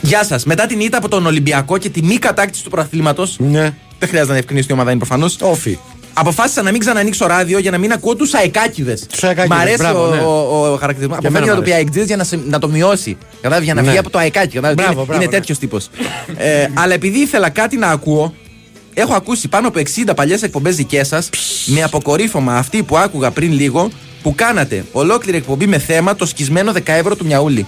[0.00, 0.44] Γεια σας.
[0.44, 3.26] Μετά την ήττα από τον Ολυμπιακό και τη μη κατάκτηση του πρωταθλήματο.
[3.38, 3.60] Ναι.
[3.98, 5.36] Δεν χρειάζεται να διευκρινίσει τι ομάδα είναι προφανώς.
[5.40, 5.78] Όφι.
[6.12, 8.98] Αποφάσισα να μην ξανανοίξω ράδιο για να μην ακούω τους αεκάκιδε.
[9.10, 10.20] Τους αεκάκηδες, Μ' αρέσει μπράβο, ο, ναι.
[10.20, 11.18] ο, ο χαρακτηρισμός.
[11.20, 11.84] Και εμένα Αποφάσισα να το μ' πει αρέσει.
[11.84, 13.16] αεκτζή για να, σε- να το μειώσει.
[13.40, 13.88] Κατάλαβε, για να Ναι.
[13.88, 14.54] βγει από το αεκάκι.
[14.54, 15.38] Κατάλαβε, Μπράβο, είναι μπράβο, είναι ναι.
[15.38, 15.88] τέτοιος τύπος.
[16.36, 18.34] ε, αλλά επειδή ήθελα κάτι να ακούω,
[18.94, 21.28] έχω ακούσει πάνω από 60 παλιές εκπομπές δικές σας
[21.66, 23.90] με αποκορύφωμα αυτή που άκουγα πριν λίγο
[24.22, 27.66] που κάνατε ολόκληρη εκπομπή με θέμα το σκισμένο 10 ευρώ του Μιαούλη.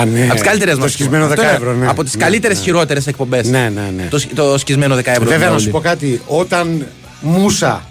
[0.00, 0.24] Α, ναι.
[0.24, 0.84] Από τις καλύτερες μας.
[0.84, 1.88] Το σκισμένο 10 ευρώ, ναι.
[1.88, 2.62] Από τις Ναι, καλύτερες ναι.
[2.64, 3.48] χειρότερες εκπομπές.
[3.48, 4.06] Ναι, ναι, ναι.
[4.10, 5.60] Το, σκ- το σκισμένο 10 ευρώ του Βέβαια να Μιαούλη.
[5.62, 6.20] σου πω κάτι.
[6.26, 6.86] Όταν
[7.20, 7.84] μουσα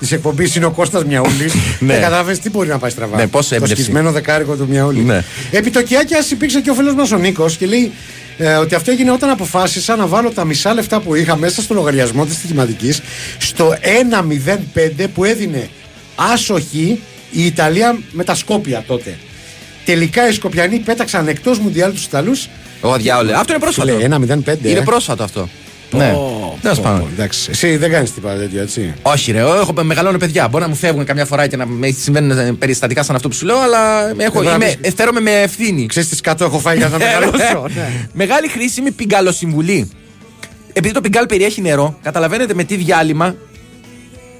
[0.00, 1.92] της εκπομπής είναι ο Κώστας Μιαούλης, Ναι.
[1.92, 3.16] δεν κατάλαβες τι μπορεί να πάει στραβά.
[3.16, 3.74] Ναι, πόση το έμπνευση.
[3.82, 5.00] σκισμένο δεκάρικο του Μιαούλη.
[5.00, 5.24] Ναι.
[5.50, 7.92] Επιτοκιάκια υπήρξε και ο φίλος μας ο Νίκος και λέει
[8.38, 11.74] ε, ότι αυτό έγινε όταν αποφάσισα να βάλω τα μισά λεφτά που είχα μέσα στο
[11.74, 12.94] λογαριασμό της στοιχηματική
[13.38, 13.74] στο
[14.98, 15.68] 1,05 που έδινε
[16.16, 17.00] άσοχη
[17.30, 19.18] η Ιταλία με τα Σκόπια τότε.
[19.84, 22.48] Τελικά οι Σκοπιανοί πέταξαν εκτός Μουντιάλ τους Ιταλούς.
[22.80, 23.34] Ω, διάολε.
[23.38, 23.92] Αυτό είναι πρόσφατο.
[23.92, 24.56] Λέει 1,05.
[24.64, 24.82] Είναι ε.
[24.82, 25.48] πρόσφατο αυτό.
[25.90, 26.12] Ναι.
[26.62, 27.00] Τέλο Πω, πάντων.
[27.00, 27.50] πω, Εντάξει.
[27.50, 28.94] Εσύ δεν κάνεις τίποτα τέτοιο, έτσι.
[29.02, 29.38] Όχι, ρε.
[29.38, 30.48] Εγώ έχω μεγαλώνω παιδιά.
[30.48, 33.34] Μπορεί να μου φεύγουν καμιά φορά και να με συμβαίνουν ε, περιστατικά σαν αυτό που
[33.34, 35.86] σου λέω, αλλά έχω, Εγώ να είμαι, πεις- ε, φέρομαι με ευθύνη.
[35.86, 37.66] Ξέρεις τις σκατό έχω φάει για να μεγαλώσω.
[37.74, 38.08] ναι.
[38.12, 39.90] Μεγάλη χρήσιμη πιγκαλοσυμβουλή.
[40.72, 43.34] Επειδή το πιγκάλ περιέχει νερό, καταλαβαίνετε με τι διάλειμμα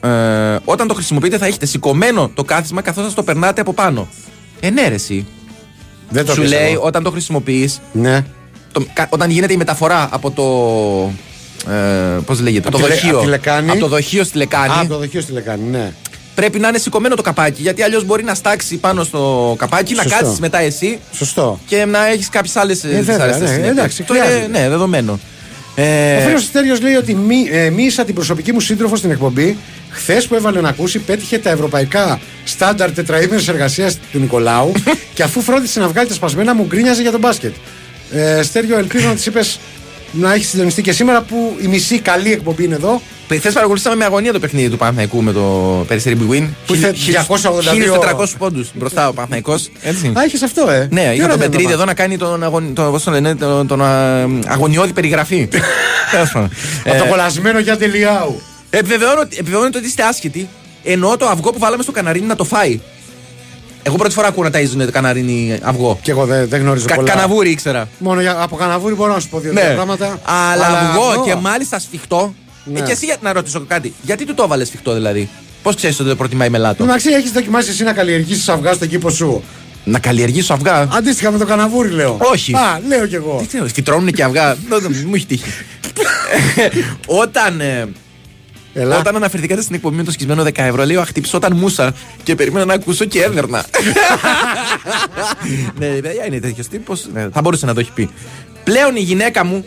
[0.01, 0.09] ε,
[0.65, 4.09] όταν το χρησιμοποιείτε θα έχετε σηκωμένο το κάθισμα καθώς θα το περνάτε από πάνω.
[4.61, 5.27] Ε, ναι, ρε, εσύ.
[6.09, 6.83] Δεν το Σου πες λέει εγώ.
[6.83, 8.25] όταν το χρησιμοποιείς, Ναι.
[9.09, 10.45] όταν γίνεται η μεταφορά από το.
[11.71, 13.15] Ε, Πώς λέγεται, Από το τη λε- δοχείο.
[13.17, 13.71] από τη λεκάνη.
[13.71, 14.73] από το δοχείο στη λεκάνη.
[14.73, 15.93] Α, το δοχείο στη λεκάνη, ναι.
[16.35, 17.63] πρέπει να είναι σηκωμένο το καπάκι.
[17.63, 20.19] Γιατί αλλιώς μπορεί να στάξει πάνω στο καπάκι, να Σωστό.
[20.19, 21.61] κάτσεις μετά εσύ Σωστό.
[21.67, 24.49] και να έχεις κάποιες άλλες Ε, βέβαια, ναι, εντάξει, Αυτό είναι χρειάζεται.
[24.59, 25.19] ναι, δεδομένο.
[25.79, 29.57] Ε, Ο φίλος Στέριο λέει ότι μη, ε, μίλησα την προσωπική μου σύντροφος στην εκπομπή.
[29.91, 34.73] Χθες που έβαλε να ακούσει, πέτυχε τα ευρωπαϊκά στάνταρ τετραήμερε εργασίας του Νικολάου
[35.15, 37.55] και αφού φρόντισε να βγάλει τα σπασμένα, μου γκρίνιαζε για τον μπάσκετ.
[38.13, 39.59] Ε, Στέριο, ελπίζω να της είπες
[40.13, 43.03] να έχει συντονιστεί και σήμερα που η μισή καλή εκπομπή είναι εδώ.
[43.29, 45.41] Χθε παρακολουθήσαμε με αγωνία το παιχνίδι του Παναθαϊκού με το
[45.89, 46.49] Περιστέρι Big Win.
[46.67, 46.93] Που είχε
[47.29, 49.55] 282 1400 πόντους μπροστά ο Παναθαϊκό.
[49.83, 50.07] Έτσι.
[50.07, 50.89] Α, είχες αυτό, ε.
[50.91, 52.75] Ναι, Τι είχα ώρα τον δεν Πετρίδη το εδώ να κάνει τον, αγων...
[52.75, 55.49] τον, πώς το λένε, τον, τον α, αγωνιώδη περιγραφή.
[56.11, 56.51] Τέλος πάντων.
[56.85, 58.41] Από το Ε, κολλασμένο για τελειάου.
[58.71, 60.49] Επιβεβαιώνω, ότι- επιβεβαιώνω ότι είστε άσχετοι.
[60.85, 62.81] Εννοώ το αυγό που βάλαμε στο καναρίνι να το φάει.
[63.87, 65.99] Εγώ πρώτη φορά ακούω να ταΐζουν το καναρίνι αυγό.
[66.03, 67.09] Και εγώ δεν, δεν γνωρίζω Κα, πολλά.
[67.11, 67.89] καναβούρι ήξερα.
[67.99, 69.73] Μόνο για, από καναβούρι μπορώ να σου πω δύο Ναι.
[69.75, 70.19] πράγματα.
[70.53, 71.25] Αλλά αυγό αυγό.
[71.25, 72.35] και μάλιστα σφιχτό.
[72.65, 72.79] Ναι.
[72.79, 73.95] Ε, και εσύ για- να ρωτήσω κάτι.
[74.03, 75.29] Γιατί του το έβαλες σφιχτό δηλαδή;
[75.63, 79.11] Πώς ξέρεις ότι δεν προτιμάει μελάτο; Εντάξει, έχεις δοκιμάσει εσύ να καλλιεργήσεις αυγά στον κήπο
[79.11, 79.43] σου;
[79.85, 82.17] Να καλλιεργήσω αυγά; Αντίστοιχα με το καναβούρι, λέω.
[82.33, 82.55] Όχι.
[82.55, 83.37] Α, λέω κι εγώ.
[83.41, 84.57] Τι ξέρω, φυτρώνουν και αυγά.
[84.69, 85.45] Δεν- δεν- Μου έχει τύχει.
[87.23, 87.63] Όταν.
[88.77, 88.99] Ε, Ελά.
[88.99, 92.75] Όταν αναφερθήκατε στην εκπομπή με το σκισμένο 10 ευρώ, λέω Αχτυψόταν μουσα και περίμενα να
[92.75, 93.65] ακούσω και έδερνα.
[95.79, 97.07] ναι, παιδιά είναι τέτοιος τύπος.
[97.13, 98.11] Ναι, θα μπορούσε να το έχει πει.
[98.65, 99.65] Πλέον η γυναίκα μου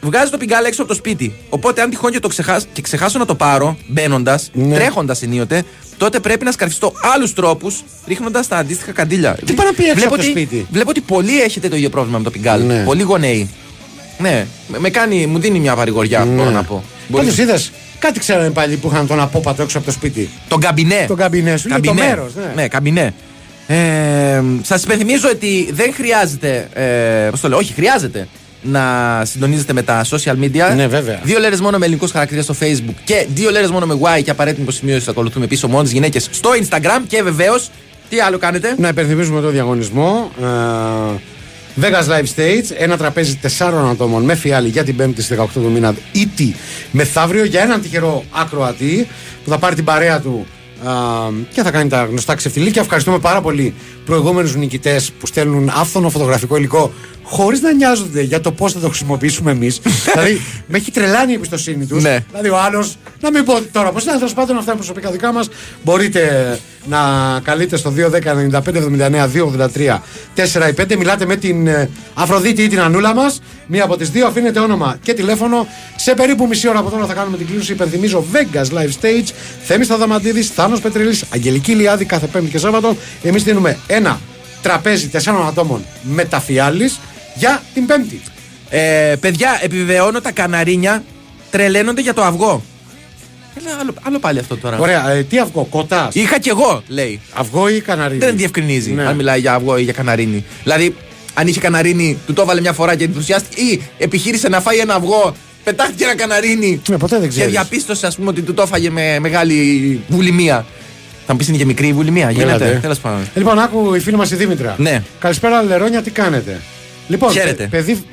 [0.00, 1.34] βγάζει το πιγκάλ έξω από το σπίτι.
[1.48, 4.74] Οπότε αν τυχόν και, το ξεχάσω, και ξεχάσω να το πάρω, μπαίνοντας, Ναι.
[4.74, 5.64] τρέχοντας ενίοτε,
[5.96, 9.38] τότε πρέπει να σκαρφιστώ άλλους τρόπους ρίχνοντας τα αντίστοιχα καντήλια.
[9.46, 11.76] Τι πάει να πει έξω βλέπω από το ότι- σπίτι; Βλέπω ότι πολλοί έχετε το
[11.76, 12.62] ίδιο πρόβλημα με το πιγκάλ.
[12.62, 12.82] Ναι.
[12.84, 13.50] Πολλοί γονέοι.
[14.18, 16.84] Ναι, με, με κάνει, μου δίνει μια παρηγοριά, μπορώ να πω.
[17.08, 20.30] Μπορεί- Πάντω είδες, κάτι ξέρανε πάλι που είχαν τον απόπατο έξω από το σπίτι.
[20.48, 21.04] Τον καμπινέ.
[21.08, 21.68] Το καμπινέ σου.
[21.68, 22.34] Είναι το μέρος.
[22.34, 22.52] Ναι.
[22.62, 23.14] Ναι, καμπινέ.
[23.66, 26.68] Ε, Σας υπενθυμίζω ότι δεν χρειάζεται.
[26.72, 28.28] Ε, πώς το λέω, όχι, χρειάζεται
[28.62, 28.82] να
[29.24, 30.74] συντονίζετε με τα social media.
[30.76, 31.20] Ναι, βέβαια.
[31.22, 34.30] Δύο λέρες μόνο με ελληνικούς χαρακτήρες στο Facebook και δύο λέρες μόνο με Y και
[34.30, 37.00] απαραίτητη υποσημείωση θα ακολουθούμε πίσω μόνο τι γυναίκες στο Instagram.
[37.08, 37.70] Και βεβαίως,
[38.08, 40.30] τι άλλο κάνετε; Να υπενθυμίσουμε το διαγωνισμό.
[40.40, 40.44] Ε,
[41.80, 45.70] Vegas Live Stage, ένα τραπέζι τεσσάρων ατόμων με φιάλη για την 5η στις 18 του
[45.70, 46.56] μήνα ήτι
[46.90, 49.06] μεθαύριο για έναν τυχερό ακροατή
[49.44, 50.46] που θα πάρει την παρέα του
[50.86, 50.92] α,
[51.52, 52.82] και θα κάνει τα γνωστά ξεφτιλίκια.
[52.82, 58.52] Ευχαριστούμε πάρα πολύ προηγούμενους νικητές που στέλνουν άφθονο φωτογραφικό υλικό χωρίς να νοιάζονται για το
[58.52, 59.80] πώς θα το χρησιμοποιήσουμε εμείς.
[60.12, 62.02] δηλαδή, με έχει τρελάνει η εμπιστοσύνη τους.
[62.02, 62.24] Ναι.
[62.30, 65.32] Δηλαδή, ο άλλος, να μην πω τώρα πώ είναι, τέλος πάντων, αυτά είναι προσωπικά δικά
[65.32, 65.48] μας.
[65.84, 66.98] Μπορείτε να
[67.42, 69.28] καλείτε στο 210 95 79
[69.74, 69.98] 283
[70.36, 70.96] 4 ή 5.
[70.96, 73.40] Μιλάτε με την ε, Αφροδίτη ή την Ανούλα μας.
[73.66, 75.66] Μία από τις δύο αφήνετε όνομα και τηλέφωνο.
[75.96, 77.72] Σε περίπου μισή ώρα από τώρα θα κάνουμε την κλήρωση.
[77.72, 79.30] Υπενθυμίζω Vegas Live Stage.
[79.62, 82.96] Θέμης Θαδαμαντίδη, Θάνος Πετρελής, Αγγελική Λιάδη κάθε Πέμπτη και Σάββατο.
[83.22, 84.20] Εμείς δίνουμε ένα
[84.62, 87.00] τραπέζι τεσσάρων ατόμων μεταφιάλης
[87.34, 88.20] για την Πέμπτη.
[88.68, 91.02] Ε, παιδιά, επιβεβαιώνω τα καναρίνια
[91.50, 92.62] τρελαίνονται για το αυγό.
[93.58, 94.78] Έλα, άλλο, άλλο πάλι αυτό τώρα.
[94.78, 96.14] Ωραία, ε, τι αυγό, κοτάς.
[96.14, 97.20] Είχα κι εγώ, λέει.
[97.32, 99.06] Αυγό ή καναρίνι; Δεν διευκρινίζει Ναι.
[99.06, 100.44] αν μιλάει για αυγό ή για καναρίνι.
[100.62, 100.94] Δηλαδή,
[101.34, 104.94] αν είχε καναρίνι, του το έβαλε μια φορά και ενθουσιάστηκε ή επιχείρησε να φάει ένα
[104.94, 107.50] αυγό, πετάχτηκε ένα καναρίνι Ναι, ποτέ δεν και ξέρεις.
[107.50, 110.66] διαπίστωσε, ας πούμε, ότι του το έφαγε με μεγάλη βουλημία.
[111.26, 112.30] Θα μου πεις είναι και μικρή η βουλημία.
[112.30, 113.20] Γίνεται; Τέλος πάντων.
[113.34, 114.74] Λοιπόν, άκου η φίλη μας η Δήμητρα.
[114.78, 115.02] Ναι.
[115.20, 116.60] Καλησπέρα, Λερόνια, τι κάνετε;
[117.08, 117.52] Λοιπόν, Χαίρετε.
[117.62, 118.02] παι- παιδί.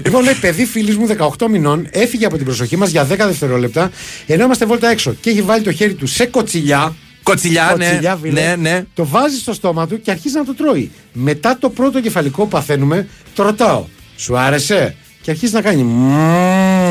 [0.06, 3.92] λοιπόν, λέει παιδί φίλης μου 18 μηνών έφυγε από την προσοχή μας για 10 δευτερόλεπτα
[4.26, 6.96] ενώ είμαστε βόλτα έξω και έχει βάλει το χέρι του σε κοτσιλιά.
[7.24, 7.86] Κοτσιλιά, ναι.
[7.86, 8.42] Κοτσιλιά, φίλε.
[8.42, 8.84] Ναι, ναι.
[8.94, 10.92] Το βάζει στο στόμα του και αρχίζει να το τρώει.
[11.14, 13.86] Μετά το πρώτο κεφαλικό που παθαίνουμε, το ρωτάω.
[14.16, 15.84] Σου άρεσε; Και αρχίζει να κάνει.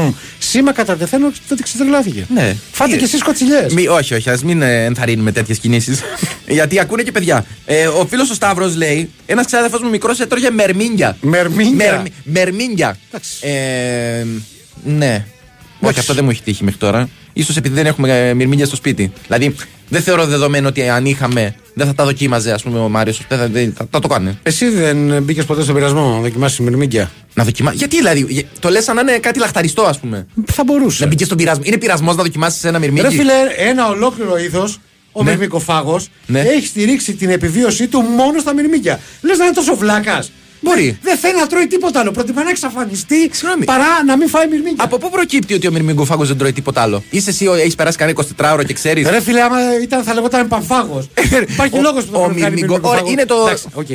[0.07, 0.15] «Μμμ».
[0.39, 2.27] Σήμα κατά τεθαίνω ότι ξετρελάθηκε.
[2.35, 2.57] Ναι.
[2.73, 3.73] Φάτε Τι- κι εσείς κοτσιλιές.
[3.73, 6.01] Μη, όχι, όχι, ας μην ε, ενθαρρύνουμε τέτοιες κινήσεις.
[6.49, 7.45] Γιατί ακούνε και παιδιά.
[7.65, 11.17] Ε, ο φίλος ο Σταύρος λέει: Ένας ξάδερφος μου μικρός έτρωγε μερμίνια.
[11.21, 12.97] Μερμίνια; Μερμι- Μερμίνια.
[13.09, 13.31] Εντάξει.
[13.41, 14.25] Ε,
[14.85, 15.25] ναι.
[15.81, 17.09] Όχι, αυτό δεν μου έχει τύχει μέχρι τώρα.
[17.43, 19.13] Σω επειδή δεν έχουμε ε, μυρμήγκια στο σπίτι.
[19.27, 19.55] Δηλαδή,
[19.89, 23.21] δεν θεωρώ δεδομένο ότι αν είχαμε, δεν θα τα δοκίμαζε, ας πούμε, ο Μάριος.
[23.29, 24.39] Δεν θα, δεν- θα, θα το κάνει.
[24.43, 27.77] Εσύ δεν μπήκες ποτέ στον πειρασμό να δοκιμάσεις μυρμήγκια; Να δοκιμάσει.
[27.77, 30.27] Γιατί δηλαδή, γε- το λες σαν να είναι κάτι λαχταριστό, ας πούμε.
[30.47, 31.03] Θα μπορούσε.
[31.03, 31.63] Να μπήκες στον πειρασμό.
[31.67, 33.17] Είναι πειρασμός να δοκιμάσεις ένα Ρε μυρμήγκι.
[33.17, 34.79] φίλε, ένα ολόκληρο είδος,
[35.13, 35.31] ο Ναι.
[35.31, 36.41] μυρμικοφάγο, Ναι.
[36.41, 39.01] έχει στηρίξει την επιβίωσή του μόνο στα μυρμήγκια.
[39.21, 40.31] Λες να είναι τόσο βλάκας.
[40.69, 40.99] Μπορεί.
[41.03, 42.11] Δεν θέλει να τρώει τίποτα άλλο.
[42.11, 43.65] Προτιμά να εξαφανιστεί Συγγνώμη.
[43.65, 44.85] παρά να μην φάει μυρμήγκια.
[44.85, 48.25] Από πού προκύπτει ότι ο μυρμηγκοφάγος δεν τρώει τίποτα άλλο; Είσαι εσύ, έχεις περάσει κανένα
[48.37, 51.03] 24ωρο και ξέρεις; Ρε φίλε, άμα ήταν, θα λεγόταν παμφάγο.
[51.53, 53.11] Υπάρχει Ο- λόγος που ο θα τον κάνει μυρμηγκο- μυρμηγκοφάγο.
[53.11, 53.87] είναι το- Εντάξει, οκ.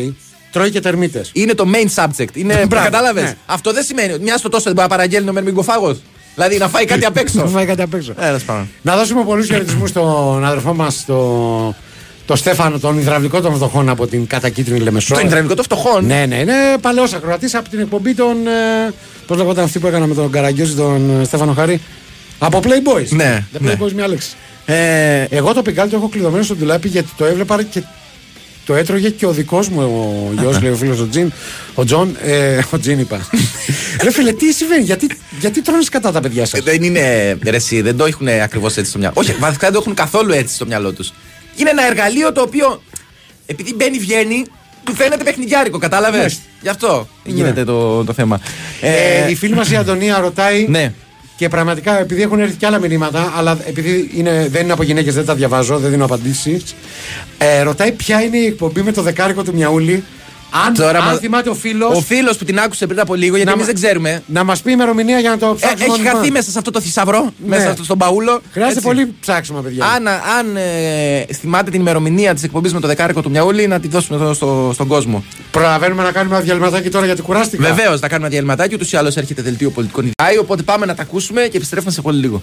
[0.51, 1.29] Τρώει και τερμίτες.
[1.33, 2.27] Είναι το main subject.
[2.33, 3.35] Είναι, Μπράβο, κατάλαβες; ναι.
[3.45, 5.97] Αυτό δεν σημαίνει ότι μια στο τόσο δεν μπορεί να παραγγέλνει ο μυρμηγκοφάγος.
[6.35, 7.47] Δηλαδή να φάει κάτι απ' Να έξω.
[7.47, 8.13] φάει κάτι απ' έξω.
[8.19, 8.67] Έλα πάνω.
[8.81, 11.15] Να δώσουμε πολλούς χαιρετισμούς στον αδερφό μας, το,
[12.25, 15.13] το Στέφανο, τον υδραυλικό των φτωχών από την κατακίτρινη Λεμεσό.
[15.13, 18.47] Το υδραυλικό των φτωχών; Ναι, ναι, είναι παλαιός ακροατής από την εκπομπή των.
[18.87, 18.93] Ε,
[19.27, 21.81] Πώς λέγονταν αυτή που έκανα με τον Καραγκιόζη, τον ε, Στέφανο Χαρή;
[22.39, 23.09] Από Playboys.
[23.09, 23.73] Ναι, The ναι.
[23.73, 24.29] Playboys μια λέξη.
[24.65, 27.83] Ε, Εγώ το πικάλι το έχω κλειδωμένο στο ντουλάπι γιατί το έβλεπα και
[28.65, 31.31] το έτρωγε και ο δικός μου ο γιος, λέει ο φίλος ο Τζιν.
[31.73, 33.27] Ο Τζον, ε, ο Τζιν είπα.
[34.03, 35.07] Ρε φίλε, τι συμβαίνει, γιατί,
[35.39, 38.89] γιατί τρώνε κατά τα παιδιά σας; δεν είναι ρε, εσύ, δεν το έχουν ακριβώς έτσι
[38.89, 39.13] στο μυαλό.
[39.17, 41.13] Όχι, βασικά δεν το έχουν καθόλου έτσι στο μυαλό τους.
[41.55, 42.81] Είναι ένα εργαλείο το οποίο
[43.45, 44.45] επειδή μπαίνει, βγαίνει,
[44.83, 46.43] του φαίνεται παιχνιδιάρικο, κατάλαβες; Ναι.
[46.61, 48.41] Γι' αυτό γίνεται το, το θέμα.
[48.81, 50.65] Ε, η φίλη μας η Αντωνία ρωτάει.
[50.69, 50.93] Ναι.
[51.35, 55.13] Και πραγματικά επειδή έχουν έρθει και άλλα μηνύματα, αλλά επειδή είναι, δεν είναι από γυναίκες,
[55.13, 56.75] δεν τα διαβάζω, δεν δίνω απαντήσεις.
[57.37, 60.03] Ε, ρωτάει ποια είναι η εκπομπή με το δεκάρικο του Μιαούλη.
[60.65, 61.87] Αν, Τώρα αν μα- θυμάται ο φίλο.
[61.87, 64.23] Ο φίλος που την άκουσε πριν από λίγο, γιατί Να εμείς μα- δεν ξέρουμε.
[64.25, 65.83] Να μας πει ημερομηνία για να το Ε, ψάξουμε.
[65.83, 66.29] έχει όλοι χαθεί μας.
[66.29, 68.41] μέσα σε αυτό το θησαυρό, μέσα στο- στον παούλο.
[68.51, 68.87] Χρειάζεται Έτσι.
[68.87, 69.85] πολύ ψάξιμο, παιδιά.
[69.85, 73.87] Αν, αν ε, θυμάται την ημερομηνία της εκπομπής με το δεκάρικο του Μιαούλη, να τη
[73.87, 75.23] δώσουμε εδώ στο, στον κόσμο.
[75.51, 77.63] Προλαβαίνουμε να κάνουμε ένα διαλυματάκι τώρα γιατί κουράστηκα.
[77.73, 78.73] Βεβαίως, θα κάνουμε ένα διαλυματάκι.
[78.75, 80.39] Ούτως ή άλλως έρχεται δελτίο πολιτικών ιδεών.
[80.43, 82.41] Οπότε πάμε να τα ακούσουμε και επιστρέφουμε σε πολύ λίγο.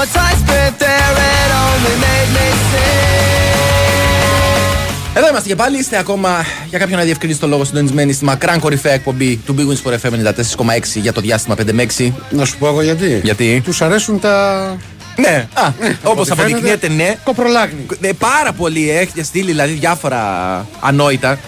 [0.00, 0.06] Penitentiary.
[0.06, 2.90] My time spent there, it only made me sing.
[5.14, 5.78] Εδώ είμαστε και πάλι.
[5.78, 9.62] Είστε ακόμα για κάποιον να διευκρινίσει το λόγο συντονισμένοι στη μακράν κορυφαία εκπομπή του Big
[9.62, 10.12] Wins for FM
[10.66, 12.12] 94,6 για το διάστημα 5 με 6.
[12.30, 13.20] Να σου πω εγώ γιατί.
[13.22, 14.76] Γιατί; Τους αρέσουν τα.
[15.16, 17.16] Ναι, α, όπως ό,τι αποδεικνύεται, φαίνεται, ναι.
[17.24, 17.86] Κοπρολάγνη.
[18.00, 18.90] Ναι, πάρα πολύ.
[18.90, 20.20] Έχετε στείλει δηλαδή διάφορα
[20.80, 21.38] ανόητα.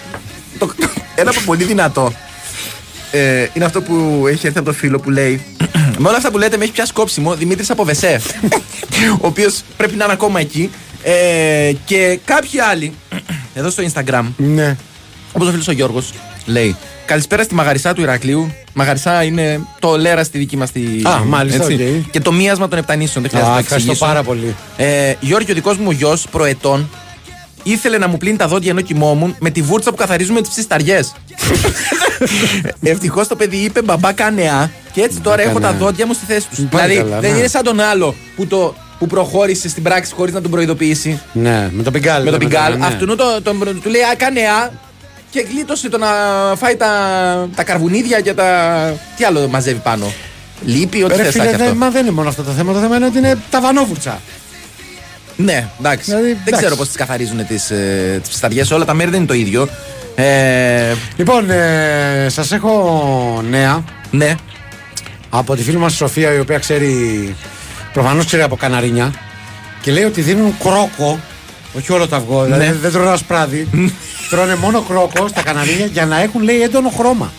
[0.59, 0.73] Το,
[1.15, 2.13] ένα από πολύ δυνατό.
[3.11, 5.45] Ε, είναι αυτό που έχει έρθει από το φίλο που λέει.
[5.99, 8.21] Με όλα αυτά που λέτε με έχει πιάσει κόψιμο Δημήτρης από βεσέ.
[9.21, 10.71] ο οποίος πρέπει να είναι ακόμα εκεί.
[11.03, 12.93] Ε, και κάποιοι άλλοι
[13.55, 14.77] εδώ στο Instagram, Ναι.
[15.33, 16.13] όπως ο φίλος ο Γιώργος,
[16.47, 16.77] λέει
[17.07, 18.53] Καλησπέρα στη μαγαρισιά του Ηρακλείου.
[18.73, 20.81] Μαγαρισιά είναι το λέρα στη δική μας τη.
[21.05, 21.71] Α, μάλιστα, οκ.
[22.11, 23.23] Και το μίασμα των Επτανήσεων.
[23.25, 24.13] Δεν χρειάζεται Α, να ευχαριστώ εξηγήσω.
[24.15, 24.55] πάρα πολύ.
[24.77, 26.91] Ε, Γιώργη, ο δικός μου γιος, προ ετών,
[27.63, 31.01] ήθελε να μου πλύνει τα δόντια ενώ κοιμόμουν με τη βούρτσα που καθαρίζουμε τις ψησταριές.
[32.83, 35.79] Ευτυχώς το παιδί είπε μπαμπά κάνε α και έτσι τώρα έχω τα κάνε α.
[35.79, 36.59] δόντια μου στη θέση τους.
[36.71, 37.39] Πάλι Δηλαδή καλά, δεν ναι.
[37.39, 41.21] είναι σαν τον άλλο που, το, που προχώρησε στην πράξη χωρίς να τον προειδοποιήσει.
[41.33, 42.23] Ναι, με το πιγκάλ.
[42.25, 42.73] με τον λέμε πιγκάλ.
[42.73, 42.95] τώρα, ναι.
[42.95, 44.73] Αυτού το, τον- του λέει Α, κανεά
[45.31, 46.07] και γλίτωσε το να
[46.57, 46.89] φάει τα,
[47.55, 48.77] τα καρβουνίδια και τα.
[49.17, 50.13] Τι άλλο μαζεύει πάνω.
[50.65, 51.79] Λείπει, ό,τι Ρε θες θα φίλε, έχει δεν- αυτό.
[51.79, 52.73] μα δεν είναι μόνο αυτό το θέμα.
[52.73, 54.21] Το θέμα είναι ότι είναι τα βανόβουρτσα.
[55.45, 56.05] Ναι, εντάξει.
[56.05, 56.61] Δηλαδή, Δεν εντάξει.
[56.65, 58.71] ξέρω πώς τις καθαρίζουν τις ε, τις ψισταριές.
[58.71, 59.69] Όλα τα μέρη δεν είναι το ίδιο.
[60.15, 64.35] Ε, Λοιπόν, ε, σας έχω νέα ναι.
[65.31, 67.35] από τη φίλη μας Σοφία, η οποία ξέρει.
[67.93, 69.13] Προφανώς ξέρει από καναρίνια.
[69.83, 71.21] Και λέει ότι δίνουν κρόκο,
[71.77, 72.73] όχι όλο το αυγό, δηλαδή Ναι.
[72.73, 73.69] δεν τρώνε ένα σπράδι.
[74.31, 77.33] τρώνε μόνο κρόκο στα καναρίνια για να έχουν, λέει, έντονο χρώμα.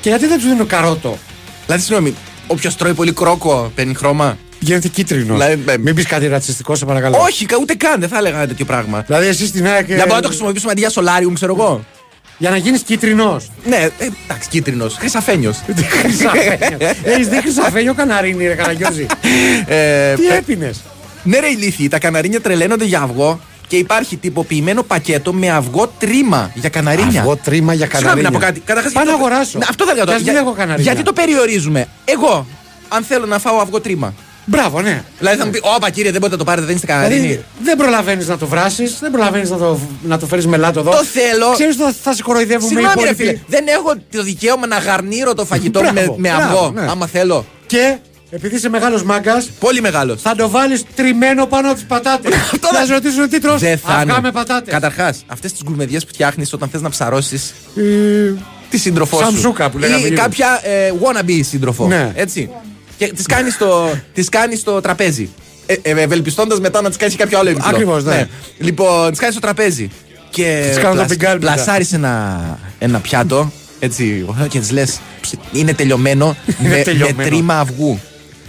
[0.00, 1.18] Και γιατί δεν τους δίνουν καρότο;
[1.66, 2.14] Δηλαδή, συγγνώμη,
[2.46, 5.38] όποιος τρώει πολύ κρόκο παίρνει χρώμα; Γίνεται κίτρινος.
[5.38, 7.16] Δηλαδή, ε, Μην πεις κάτι ρατσιστικό, σε παρακαλώ.
[7.20, 9.00] Όχι, κα- ούτε καν, δεν θα έλεγα τέτοιο πράγμα.
[9.06, 9.88] Δηλαδή, εσύ στην ΑΕΚ.
[9.88, 11.84] Να μπορούμε να το χρησιμοποιήσουμε αντί για σολάριουμ, ξέρω εγώ.
[12.38, 13.50] Για να γίνεις κίτρινος.
[13.64, 14.94] Ναι, ε, εντάξει, κίτρινος.
[14.98, 15.58] Χρυσαφένιος.
[17.04, 19.06] Έχεις δει χρυσαφένιο καναρίνι, ρε Καραγκιόζη;
[19.66, 20.80] ε, Τι ε, έπινες;
[21.22, 26.50] ναι, ρε ηλίθιοι, τα καναρίνια τρελαίνονται για αυγό και υπάρχει τυποποιημένο πακέτο με αυγό τρίμα
[26.54, 27.20] για καναρίνια.
[27.20, 28.30] Αυγό τρίμα για Συγγνώμη καναρίνια.
[28.30, 28.60] να πω κάτι.
[28.60, 29.58] Καταρχάς, Πάω γιατί να το- αγοράσω.
[29.58, 30.22] Ναι, αυτό θα έλεγα Κι τώρα.
[30.22, 30.92] ας μην έχω καναρίνια.
[30.92, 31.86] Γιατί το περιορίζουμε.
[32.04, 32.46] Εγώ,
[32.88, 34.14] αν θέλω να φάω αυγό τρίμα.
[34.44, 35.02] Μπράβο, ναι.
[35.18, 37.20] Δηλαδή θα μου πει, Όπα κύριε, δεν μπορείτε να το πάρετε, δεν είστε καναρίνοι.
[37.20, 40.90] Δηλαδή, δεν προλαβαίνεις να το βράσεις, δεν προλαβαίνεις να το, να το φέρεις μελάτο εδώ.
[40.90, 41.50] Το θέλω.
[41.52, 43.24] Ξέρεις ότι θα σε κοροϊδεύουμε οι Συγγνώμη, ρε υπόλοιποι.
[43.24, 46.70] φίλε, δεν έχω το δικαίωμα να γαρνίρω το φαγητό μου με, Μπράβο, με μπράβο, αυγό,
[46.70, 46.86] ναι.
[46.90, 47.46] άμα θέλω.
[47.66, 47.96] Και
[48.30, 50.20] επειδή είσαι μεγάλος μάγκας, Πολύ μεγάλος.
[50.22, 52.34] θα το βάλεις τριμμένο πάνω από τις πατάτες.
[52.34, 53.60] Αυτό θα δεν- σε ρωτήσουν τι τρως.
[53.60, 54.20] Δεν θα Αυγά είναι.
[54.22, 54.72] με πατάτες.
[54.72, 57.82] Καταρχάς, αυτές τις γκουρμεδιές που φτιάχνεις όταν θες να ψαρώσεις Ε,
[58.70, 59.24] τη σύντροφό σου.
[59.24, 60.22] Σαμσούκα που λέγαμε Ή λίγο.
[60.22, 61.86] κάποια ε, wannabe σύντροφο.
[61.86, 62.12] Ναι.
[62.14, 62.50] Έτσι.
[62.96, 65.28] Και τη κάνεις στο, τις κάνεις στο τραπέζι.
[65.66, 67.70] Ε, ε, Ευελπιστώντας μετά να τη κάνει κάποιο άλλο επίπεδο.
[67.70, 68.28] Ακριβώς, ναι.
[68.58, 69.90] Λοιπόν, τη κάνεις στο τραπέζι.
[70.30, 71.52] Και Της κάνω το πιγκάλι μετά.
[71.52, 72.40] πλασάρεις ένα,
[72.78, 73.52] ένα πιάτο.
[73.78, 75.00] Έτσι, και τη λες:
[75.52, 77.16] Είναι τελειωμένο, Είναι με, τελειωμένο.
[77.16, 78.00] με τρίμα αυγού.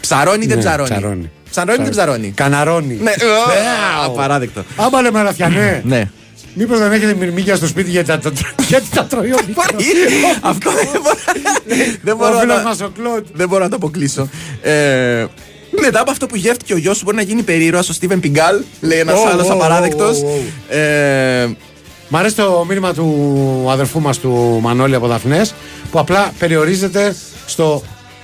[0.01, 1.31] Ψαρώνει ή δεν Ναι, ψαρώνει; ψαρώνει.
[1.49, 2.31] Ψαρώνει ή δεν ψαρώνει.
[2.35, 2.99] Καναρώνει.
[3.01, 3.15] Ναι, Ε,
[4.05, 4.63] απαράδεκτο.
[4.75, 5.81] Άμα λέμε αραφιανέ.
[5.85, 6.09] Ναι.
[6.57, 8.19] Μήπως δεν έχετε μυρμήγκια στο σπίτι γιατί τα,
[8.67, 9.65] γιατί τα τρώει ο μικρός.
[10.41, 11.15] Αυτό δεν μπορώ,
[12.03, 13.25] δεν Ο μπορώ φίλος να, μας ο Κλοντ.
[13.33, 14.29] δεν μπορώ να το αποκλείσω.
[14.61, 15.25] Ε,
[15.81, 18.61] μετά από αυτό που γεύτηκε ο γιος σου, μπορεί να γίνει περίεργο ο Στίβεν Πιγκάλ,
[18.81, 20.21] λέει ένας Ω, άλλος ω, απαράδεκτος.
[20.21, 21.55] ω, ω, Ε,
[22.09, 25.53] Μ' αρέσει το μήνυμα του αδερφού μας του Μανώλη από Δαφνές
[25.91, 27.15] που απλά περιορίζεται
[27.45, 27.83] στο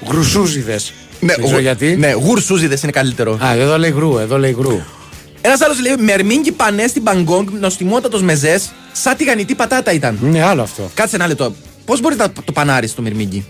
[0.09, 0.93] γρουσούζιδες.
[1.19, 1.95] ναι, Δεν ξέρω γου- γιατί.
[1.95, 3.37] Ναι, γουρσούζιδες είναι καλύτερο.
[3.43, 4.79] Α, εδώ λέει γρου, εδώ λέει γρου.
[5.41, 10.19] Ένας άλλος λέει Μερμίνγκι πανέ στην Μπαγκόγκ, νοστιμότατος μεζές, σαν τηγανιτή πατάτα ήταν.
[10.23, 10.89] Είναι άλλο αυτό.
[10.93, 11.53] Κάτσε ένα λεπτό.
[11.85, 13.45] Πώς μπορεί να το πανάρεις το μερμίνγκι.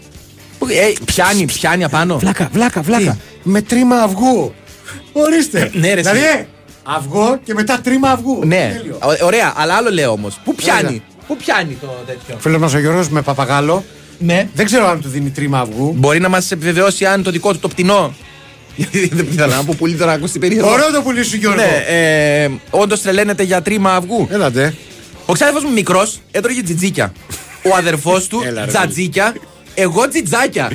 [0.70, 2.18] Ε, πιάνει, πιάνει απάνω.
[2.20, 3.18] Βλάκα, βλάκα, βλάκα.
[3.44, 4.54] Με τρίμα αυγού.
[5.12, 5.72] Ορίστε.
[5.74, 6.28] Ναι, ρε, δηλαδή, εσύ.
[6.38, 6.46] ε,
[6.84, 8.42] αυγό και μετά τρίμα αυγού.
[8.46, 8.98] Ναι, Τέλειο.
[9.02, 10.40] Ω- ωραία, αλλά άλλο λέω όμως.
[10.44, 11.00] Πού πιάνει, Ωραία.
[11.28, 13.84] πού πιάνει το τέτοιο; Φίλος μας ο Γιώργος με παπαγάλο.
[14.18, 14.48] Ναι.
[14.54, 15.94] Δεν ξέρω αν του δίνει τρίμα αυγού.
[15.98, 18.14] Μπορεί να μας επιβεβαιώσει αν το δικό του το πτηνό.
[18.76, 20.72] Γιατί δεν ήθελα να πω πολύ τώρα να ακούσει περίεργο.
[20.72, 21.62] Ωραίο το πουλί σου Γιώργο.
[21.62, 24.28] Ναι, ε, όντως τρελαίνεται για τρίμα αυγού.
[24.32, 24.74] Έλατε.
[25.26, 27.14] Ο ξάδερφος μου μικρός έτρωγε τζιτζίκια.
[27.64, 29.36] Ο αδερφός του Έλα, ρε, τζατζίκια.
[29.74, 30.72] Εγώ τζιτζάκια.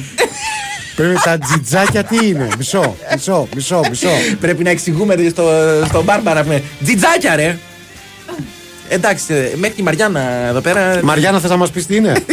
[0.97, 4.09] Πρέπει τα τζιτζάκια τι είναι; Μισό, μισό, μισό, μισό.
[4.41, 5.51] Πρέπει να εξηγούμε στο,
[5.89, 6.43] στο μπάρμπαρα.
[6.43, 7.59] πούμε, Τζιτζάκια, ρε.
[8.89, 11.01] Εντάξει, ε, μέχρι τη Μαριάννα εδώ πέρα.
[11.03, 12.13] Μαριάννα θες να μας πεις τι είναι;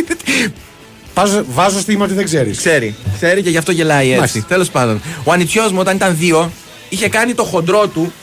[1.15, 2.57] Βάζω, βάζω στίγμα ότι δεν ξέρεις.
[2.57, 2.95] Ξέρει.
[3.15, 4.17] Ξέρει και γι' αυτό γελάει έτσι.
[4.17, 4.45] Μάλιστα.
[4.47, 5.01] Τέλος πάντων.
[5.23, 6.51] Ο ανιψιό μου όταν ήταν δύο
[6.89, 8.13] είχε κάνει το χοντρό του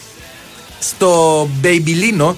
[0.80, 2.36] στο μπεϊμπιλίνο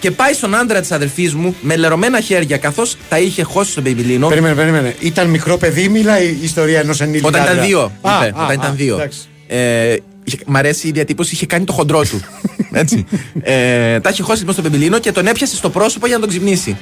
[0.00, 3.80] και πάει στον άντρα της αδερφής μου με λερωμένα χέρια καθώς τα είχε χώσει στο
[3.80, 4.28] μπεϊμπιλίνο.
[4.28, 4.94] Περίμενε, περίμενε.
[5.00, 7.26] Ήταν μικρό παιδί, μιλάει η ιστορία ενός ενήλικα.
[7.28, 7.66] Όταν ήταν άντρα.
[7.66, 7.80] δύο.
[7.82, 8.94] Α, είπε, α, όταν α, ήταν δύο.
[8.94, 9.18] εντάξει.
[9.46, 12.20] Ε, είχε- μ' αρέσει η διατύπωση, είχε κάνει το χοντρό του.
[12.72, 13.04] Έτσι.
[13.42, 16.30] Ε, τα είχε χώσει λοιπόν στο μπεμπιλίνο και τον έπιασε στο πρόσωπο για να τον
[16.30, 16.76] ξυπνήσει.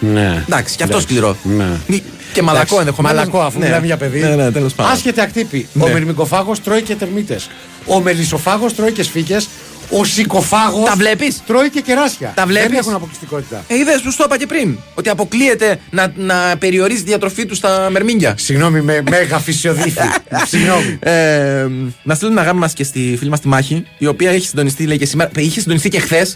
[0.00, 0.44] Ναι.
[0.48, 1.14] Εντάξει, και αυτό Εντάξει.
[1.14, 1.36] σκληρό.
[1.42, 1.66] Ναι.
[1.86, 3.18] Μη- Και μαλακό Εντάξει, ενδεχομένως.
[3.18, 4.20] Μαλακό, αφού μιλάμε για παιδί.
[4.20, 4.92] Ναι, ναι, τέλος πάντων.
[4.92, 5.68] Άσχετη ακτύπη.
[5.72, 5.84] Ναι.
[5.84, 7.50] Ο μυρμικοφάγο τρώει και τερμίτες.
[7.86, 9.48] Ο μελισσοφάγος τρώει και σφίγγες.
[9.92, 10.82] Ο σικοφάγο.
[10.84, 12.32] Τα βλέπεις; Τρώει και κεράσια.
[12.34, 13.64] Τα βλέπεις; Δεν έχουν αποκλειστικότητα.
[13.68, 14.78] Ε, είδες, σου το είπα και πριν.
[14.94, 18.34] Ότι αποκλείεται να, να περιορίζει τη διατροφή του στα μερμήγκια.
[18.38, 20.00] Συγγνώμη, με μέγα φυσιοδίθη.
[20.46, 20.98] Συγγνώμη.
[21.02, 21.66] Ε,
[22.02, 24.86] να στείλουμε ένα γάμμα μα και στη φίλη μας τη Μάχη, η οποία έχει συντονιστεί,
[24.86, 25.30] λέει και σήμερα.
[25.36, 26.34] Είχε συντονιστεί και χθες.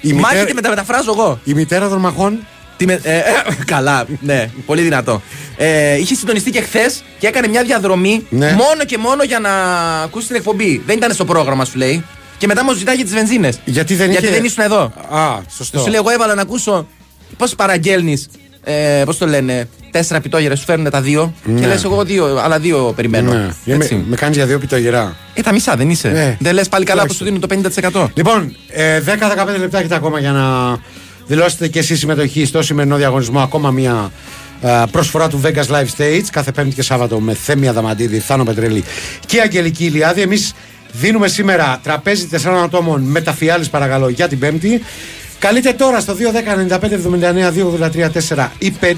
[0.00, 1.40] Η Μάχη μητέρα, και μεταφράζω εγώ.
[1.44, 2.38] η μητέρα των μαχών.
[2.76, 3.22] Τι με- ε, ε,
[3.64, 5.22] καλά, ναι, πολύ δυνατό.
[5.56, 8.46] Ε, είχε συντονιστεί και χθες και έκανε μια διαδρομή Ναι.
[8.52, 9.50] μόνο και μόνο για να
[10.02, 10.82] ακούσει την εκπομπή.
[10.86, 12.04] Δεν ήταν στο πρόγραμμα, σου λέει.
[12.38, 13.58] Και μετά μου ζητάει για τις βενζίνες.
[13.64, 14.92] Γιατί δεν Γιατί είχε- δεν ήσουν εδώ.
[15.10, 15.78] Α, σωστό.
[15.78, 16.86] Σου λέει, εγώ έβαλα να ακούσω
[17.36, 18.28] πώς παραγγέλνεις.
[18.64, 21.32] Ε, πώς το λένε, τέσσερα πιτόγερα, σου φέρνουν τα δύο.
[21.44, 21.60] Ναι.
[21.60, 23.32] Και λες, εγώ δύο, άλλα δύο περιμένω.
[23.32, 23.74] Ναι.
[23.74, 23.94] Έτσι.
[23.94, 25.16] Με, με κάνεις για δύο πιτογερά.
[25.34, 26.08] Ε, τα μισά δεν είσαι.
[26.08, 26.36] Ναι.
[26.40, 27.16] Δεν λες πάλι καλά που Τουλάχιστον.
[27.16, 28.10] σου δίνουν το 50%.
[28.14, 30.78] Λοιπόν, ε, 10-15 λεπτά έχετε ακόμα για να
[31.26, 33.40] δηλώσετε και εσείς συμμετοχή στο σημερινό διαγωνισμό.
[33.40, 34.12] Ακόμα μια
[34.60, 38.84] ε, προσφορά του Vegas Live Stage κάθε Πέμπτη και Σάββατο με Θέμια Δαμαντίδη, Θάνο Πετρέλη
[39.26, 40.20] και Αγγελική Ηλιάδη.
[40.20, 40.52] Εμείς
[40.92, 44.82] δίνουμε σήμερα τραπέζι 4 ατόμων με τα φιάλης παρακαλώ για την Πέμπτη.
[45.38, 46.16] Καλείτε τώρα στο
[48.36, 48.94] 210-95-79-283-4 ή 5.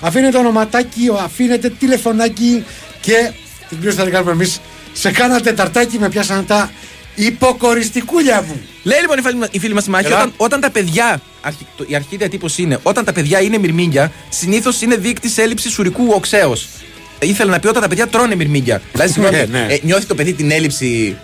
[0.00, 2.64] Αφήνετε ονοματάκι, αφήνετε τηλεφωνάκι
[3.00, 3.30] και
[3.68, 4.60] την πλήρωση θα την κάνουμε εμείς.
[4.92, 6.70] Σε κάνα τεταρτάκι με πιάσανε τα
[7.14, 8.60] Υποκοριστικούλια μου.
[8.82, 10.16] Λέει λοιπόν η φίλη, μας- η φίλη μας η Μάχη, Έλα.
[10.16, 11.20] όταν, όταν τα παιδιά.
[11.48, 15.78] Αρχι- το- η αρχή διατύπωση είναι όταν τα παιδιά είναι μυρμήγκια, συνήθως είναι δείκτης έλλειψης
[15.78, 16.66] ουρικού οξέως.
[17.20, 18.82] Ήθελε να πει όταν τα παιδιά τρώνε μυρμήγκια.
[18.92, 19.72] δηλαδή, συγγνώμη, Ναι, ναι.
[19.72, 21.16] ε, νιώθει το παιδί την έλλειψη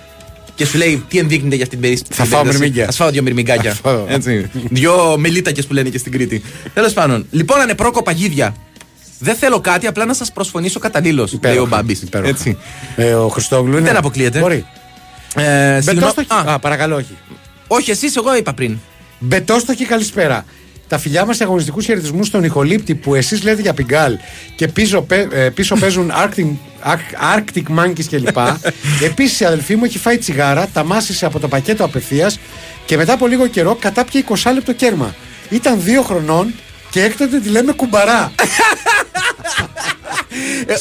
[0.55, 2.21] και σου λέει τι ενδείκνυται για αυτή την περίπτωση.
[2.21, 2.89] Θα φάω μυρμήγκια.
[2.89, 3.71] Α φάω δύο μυρμηγκάκια.
[3.73, 4.05] Θα φάω.
[4.09, 4.51] Έτσι.
[4.81, 6.43] δύο μελίτακες που λένε και στην Κρήτη.
[6.75, 8.55] Τέλος πάντων, λοιπόν, ανεπρόκοπα γίδια.
[9.19, 11.39] Δεν θέλω κάτι, απλά να σας προσφωνήσω καταλήλως.
[11.43, 12.03] Λέει ο Μπάμπης.
[12.03, 12.31] Υπέροχα.
[12.31, 12.59] Έτσι.
[12.97, 13.87] Ε, ο Χριστόγλου είναι.
[13.87, 14.39] Δεν αποκλείεται.
[14.39, 14.67] Μπορεί.
[15.37, 16.29] Ε, συγγνώ- Μπετόστοχη.
[16.49, 17.17] Α, Α, παρακαλώ, όχι.
[17.67, 18.79] όχι, εσείς, εγώ είπα πριν.
[19.29, 20.45] Μπετόστοχη, καλησπέρα.
[20.89, 24.19] Τα φιλιά μας σε αγωνιστικούς χαιρετισμούς στον Ιχολήπτη που εσείς λέτε για πιγκάλ
[24.57, 26.47] και πίσω, πέ- ε, πίσω παίζουν Arctic,
[26.93, 28.37] Arc- Arctic Monkeys κλπ.
[29.11, 32.39] Επίσης η αδελφή μου έχει φάει τσιγάρα, τα μάσησε από το πακέτο απευθείας
[32.87, 35.15] και μετά από λίγο καιρό κατάπιε 20 λεπτό κέρμα.
[35.51, 36.55] Ήταν δύο χρονών
[36.91, 38.33] και έκτοτε τη λέμε κουμπαρά.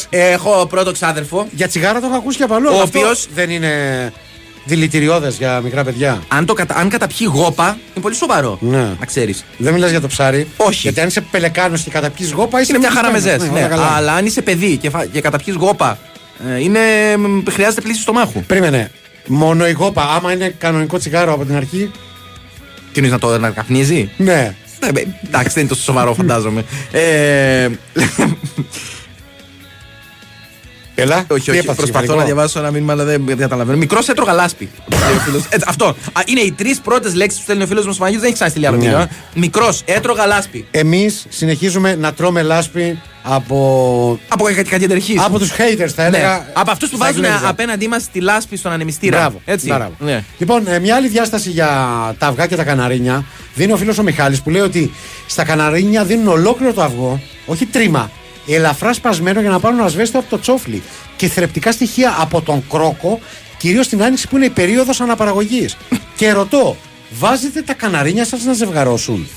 [0.09, 1.47] Ε, έχω πρώτο ξάδερφο.
[1.51, 2.67] για τσιγάρα το έχω ακούσει και από αλλού.
[2.69, 3.71] Ο αλλά αυτό οποίος- δεν είναι
[4.65, 6.21] δηλητηριώδες για μικρά παιδιά.
[6.27, 6.75] Αν, το κατα...
[6.75, 8.57] αν καταπιεί γόπα, είναι πολύ σοβαρό.
[8.61, 8.77] Ναι.
[8.99, 9.43] Να ξέρεις.
[9.57, 10.47] Δεν μιλάς για το ψάρι.
[10.57, 10.79] Όχι.
[10.81, 13.41] Γιατί αν είσαι πελεκάνος και καταπιείς γόπα, είσαι Είναι μια χαρά με ευτυχισμένος.
[13.47, 13.59] ζέστη.
[13.59, 13.95] Ναι, Ναι, όλα καλά.
[13.95, 15.05] Αλλά αν είσαι παιδί και, φα...
[15.05, 15.97] και καταπιείς γόπα,
[16.55, 16.79] ε, είναι...
[17.17, 18.43] μ, χρειάζεται πλήση στομάχου.
[18.43, 18.91] Περίμενε.
[19.27, 21.91] Μόνο η γόπα, άμα είναι κανονικό τσιγάρο από την αρχή.
[22.91, 24.55] Τι εννοεί να το να καπνίζει; Ναι.
[24.79, 26.63] Ναι, μπε, εντάξει, δεν είναι τόσο σοβαρό, φαντάζομαι.
[26.91, 27.67] Ε,
[30.95, 31.15] Έλα.
[31.15, 31.49] όχι, τι όχι.
[31.49, 33.77] έπαθες, Προσπαθώ μηχανικό; να διαβάσω ένα μήνυμα, αλλά δεν δεν καταλαβαίνω.
[33.77, 34.69] Μικρός έτρωγα λάσπη.
[35.07, 35.43] λέει ο φίλος.
[35.49, 35.85] Έτσι, αυτό.
[35.87, 38.21] Α, είναι οι τρεις πρώτες λέξεις που στέλνει ο φίλος μας Παναγιώτη.
[38.21, 38.83] Δεν έχει ξαναστείλει άλλο Ναι.
[38.83, 39.09] μήνυμα.
[39.35, 40.67] Μικρός έτρωγα λάσπη.
[40.71, 45.19] Εμείς συνεχίζουμε να τρώμε λάσπη από, Από κατιεντερχή.
[45.25, 46.37] από τους haters, θα έλεγα.
[46.37, 46.43] Ναι.
[46.53, 47.47] Από αυτούς που στα βάζουν Εγγλέζα.
[47.49, 49.17] απέναντί μας τη λάσπη στον ανεμιστήρα.
[49.17, 49.41] Μπράβο.
[49.45, 49.65] Έτσι.
[49.67, 49.91] Μπράβο.
[49.99, 50.23] Ναι.
[50.37, 51.67] Λοιπόν, ε, μια άλλη διάσταση για
[52.17, 53.25] τα αυγά και τα καναρίνια
[53.55, 54.91] δίνει ο φίλος ο Μιχάλης που λέει ότι
[55.27, 58.11] στα καναρίνια δίνουν ολόκληρο το αυγό, όχι τρίμα,
[58.47, 60.81] ελαφρά σπασμένο για να πάρουν ασβέστο από το τσόφλι
[61.15, 63.19] και θρεπτικά στοιχεία από τον κρόκο,
[63.57, 65.77] κυρίως την άνοιξη που είναι η περίοδος αναπαραγωγής.
[66.17, 66.77] και ρωτώ,
[67.19, 69.27] βάζετε τα καναρίνια σας να ζευγαρώσουν;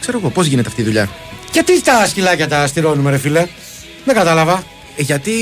[0.00, 1.08] Ξέρω εγώ πώς γίνεται αυτή η δουλειά.
[1.52, 3.46] Γιατί τα σκυλάκια τα στηρώνουμε, ρε φίλε;
[4.04, 4.62] Δεν κατάλαβα.
[4.96, 5.32] Ε, Γιατί.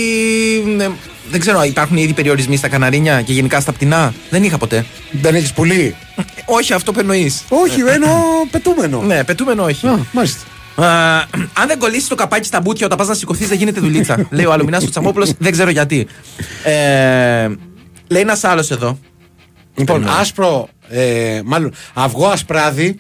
[0.77, 0.89] ναι,
[1.31, 4.85] δεν ξέρω, υπάρχουν ήδη περιορισμοί στα καναρίνια και γενικά στα πτηνά; Δεν είχα ποτέ.
[5.11, 5.97] Δεν έχεις πουλί.
[6.17, 7.43] Ε, όχι, αυτό που εννοείς.
[7.49, 8.19] όχι, εννοώ
[8.53, 9.01] πετούμενο.
[9.03, 9.87] Ναι, πετούμενο όχι.
[9.87, 10.41] Α, μάλιστα.
[10.75, 10.87] Α,
[11.53, 14.27] αν δεν κολλήσεις το καπάκι στα μπούτια όταν πας να σηκωθείς, δεν γίνεται δουλίτσα.
[14.31, 16.07] λέει ο Αλουμινά ο Τσαμόπουλο, δεν ξέρω γιατί.
[16.65, 17.49] Ε,
[18.09, 18.99] λέει ένας άλλος εδώ.
[19.75, 20.21] Λοιπόν, Περιμένω.
[20.21, 22.97] άσπρο, ε, μάλλον αυγό ασπράδι.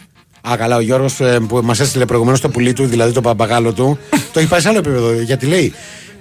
[0.51, 3.99] Α, καλά, ο Γιώργος που μας έστειλε προηγουμένως το πουλί του, δηλαδή το παπαγάλο του,
[4.33, 5.13] το έχει πάει σε άλλο επίπεδο.
[5.13, 5.73] Γιατί λέει,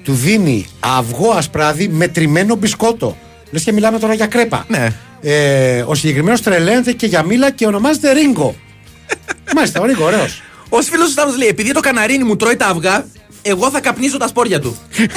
[0.04, 3.18] του δίνει αυγό ασπράδι με τριμμένο μπισκότο.
[3.52, 4.66] Λες και μιλάμε τώρα για κρέπα.
[4.68, 4.88] Ναι.
[5.22, 8.56] Ε, ο συγκεκριμένος τρελαίνεται και για μήλα και ονομάζεται Ρίγκο.
[9.56, 10.42] Μάλιστα, ο Ρίγκο, ωραίος.
[10.74, 13.06] Ο φίλος του Σταύρος λέει: Επειδή το καναρίνι μου τρώει τα αυγά,
[13.42, 14.78] εγώ θα καπνίζω τα σπόρια του.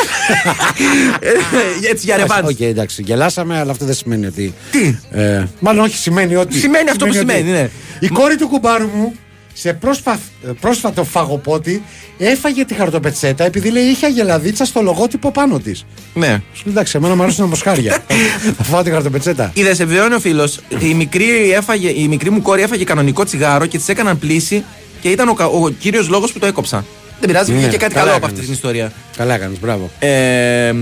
[1.21, 2.49] Ε, Έτσι για ρεβάνς.
[2.51, 4.55] Οκ, εντάξει, γελάσαμε, αλλά αυτό δεν σημαίνει ότι.
[4.71, 6.59] Τι; Ε, μάλλον όχι, σημαίνει ότι.
[6.59, 7.71] Σημαίνει αυτό που σημαίνει, ναι.
[8.01, 9.14] Η κόρη του κουμπάρου μου
[9.57, 10.19] σε πρόσφα...
[10.61, 11.83] πρόσφατο φαγοπότη
[12.19, 15.85] έφαγε τη χαρτοπετσέτα επειδή λέει είχε αγελαδίτσα στο λογότυπο πάνω της.
[16.14, 16.43] Ναι.
[16.55, 18.05] Σου λέει, εντάξει, εμένα μου αρέσουν τα μοσχάρια.
[18.59, 19.51] Θα φάω τη χαρτοπετσέτα.
[19.55, 20.61] Είδε, σε βιώνει ο φίλος.
[20.79, 24.64] Η, μικρή έφαγε- η μικρή μου κόρη έφαγε κανονικό τσιγάρο και της έκαναν πλύση
[25.05, 26.85] και ήταν ο, κα- ο κύριος λόγος που το έκοψα.
[27.21, 28.33] Δεν πειράζει, Ναι, βγήκε κάτι καλά καλό από έκανες.
[28.33, 28.93] αυτή την ιστορία.
[29.17, 29.90] Καλά έκανες, μπράβο.
[29.99, 30.73] Ε,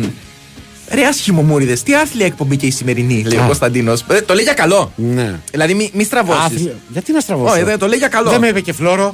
[0.90, 3.46] ρε άσχημο μούριδες, τι άθλια εκπομπή και η σημερινή, λέει ο Α.
[3.46, 4.04] Κωνσταντίνος.
[4.26, 4.92] το λέει για καλό.
[4.96, 5.40] Ναι.
[5.50, 6.40] Δηλαδή, μη, μη στραβώσεις.
[6.44, 6.74] Άθλιο.
[6.88, 8.30] Γιατί να στραβώσω; Όχι, δεν- το λέει για καλό.
[8.30, 9.10] Δεν με είπε και φλόρο.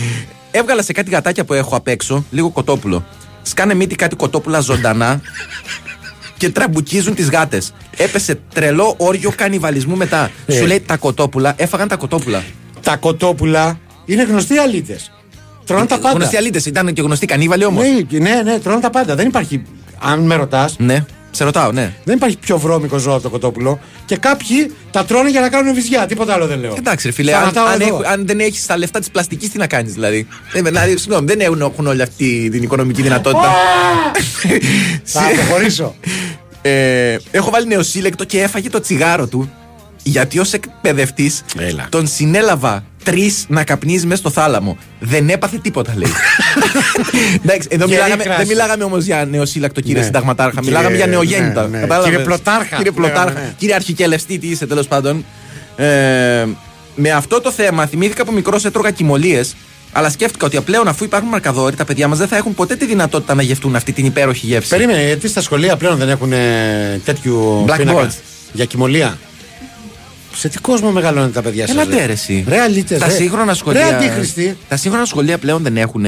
[0.50, 3.04] Έβγαλα σε κάτι γατάκια που έχω απ' έξω λίγο κοτόπουλο.
[3.42, 5.20] Σκάνε μύτη κάτι κοτόπουλα ζωντανά
[6.36, 7.72] και τραμπουκίζουν τις γάτες.
[7.96, 10.30] Έπεσε τρελό όριο κανιβαλισμού μετά.
[10.46, 10.52] Ε.
[10.56, 12.42] Σου λέει τα κοτόπουλα, έφαγαν τα κοτόπουλα.
[12.82, 15.10] τα κοτόπουλα είναι γνωστοί αλήτες.
[15.66, 16.16] Τρώνε τα πάντα.
[16.18, 17.84] Γνωστοί αλήτες, ήταν και γνωστοί κανίβαλοι όμως.
[18.10, 19.14] Ναι, ναι, ναι, τρώνε τα πάντα.
[19.14, 19.62] Δεν υπάρχει.
[20.00, 21.92] Αν με ρωτάς, Ναι, σε ρωτάω, ναι.
[22.04, 23.80] δεν υπάρχει πιο βρώμικο ζώο από το κοτόπουλο.
[24.06, 26.06] Και κάποιοι τα τρώνε για να κάνουν βυζιά.
[26.06, 26.74] Τίποτα άλλο δεν λέω.
[26.78, 28.00] Εντάξει, ρε φίλε, αν, Σταματάω αν, εδώ.
[28.02, 30.26] έχ- αν δεν έχεις τα λεφτά της πλαστικής, τι να κάνεις δηλαδή.
[30.52, 33.52] Ε, δηλαδή, συγγνώμη, δεν έχουν, έχουν όλη αυτή την οικονομική δυνατότητα.
[35.04, 35.94] Θα αποχωρήσω.
[36.62, 39.50] Ε, έχω βάλει νεοσύλλεκτο και έφαγε το τσιγάρο του.
[40.02, 41.86] Γιατί ως εκπαιδευτής Έλα.
[41.90, 44.76] τον συνέλαβα τρεις να καπνίζει μέσα στο θάλαμο.
[45.00, 46.12] Δεν έπαθε τίποτα, λέει.
[47.44, 48.38] Εντάξει, εδώ Γερή μιλάγαμε, κράση.
[48.38, 50.04] δεν μιλάγαμε όμως για νεοσύλλακτο, κύριε Ναι.
[50.04, 50.54] Συνταγματάρχα.
[50.60, 51.62] Κύριε- Μιλάγαμε για νεογέννητα.
[51.62, 51.78] ναι, ναι.
[51.80, 53.46] Κατάλαβες; Κύριε Πλωτάρχα, Κύριε που λέγαμε, Πλωτάρχα.
[53.48, 53.54] ναι.
[53.58, 55.24] Κύριε Αρχικελευτή, τι είσαι τέλος πάντων.
[55.76, 56.44] Ε,
[56.96, 59.54] με αυτό το θέμα θυμήθηκα που μικρός έτρωγα κοιμωλίες.
[59.96, 62.86] Αλλά σκέφτηκα ότι πλέον αφού υπάρχουν μαρκαδόροι, τα παιδιά μας δεν θα έχουν ποτέ τη
[62.86, 64.68] δυνατότητα να γευτούν αυτή την υπέροχη γεύση.
[64.68, 67.76] Περίμενε, γιατί στα σχολεία πλέον δεν έχουν ε, τέτοιου Blackboard.
[67.76, 68.12] πίνακα
[68.52, 69.18] για κοιμωλία;
[70.36, 72.44] Σε τι κόσμο μεγαλώνουν τα παιδιά σας Έλατε ρε; ρε εσύ.
[72.48, 73.12] Ρε αλήτες, Τα ρε.
[73.12, 73.88] σύγχρονα σχολεία.
[73.90, 74.56] Ρε αντίχρηστη.
[74.68, 76.04] Τα σύγχρονα σχολεία πλέον δεν έχουν.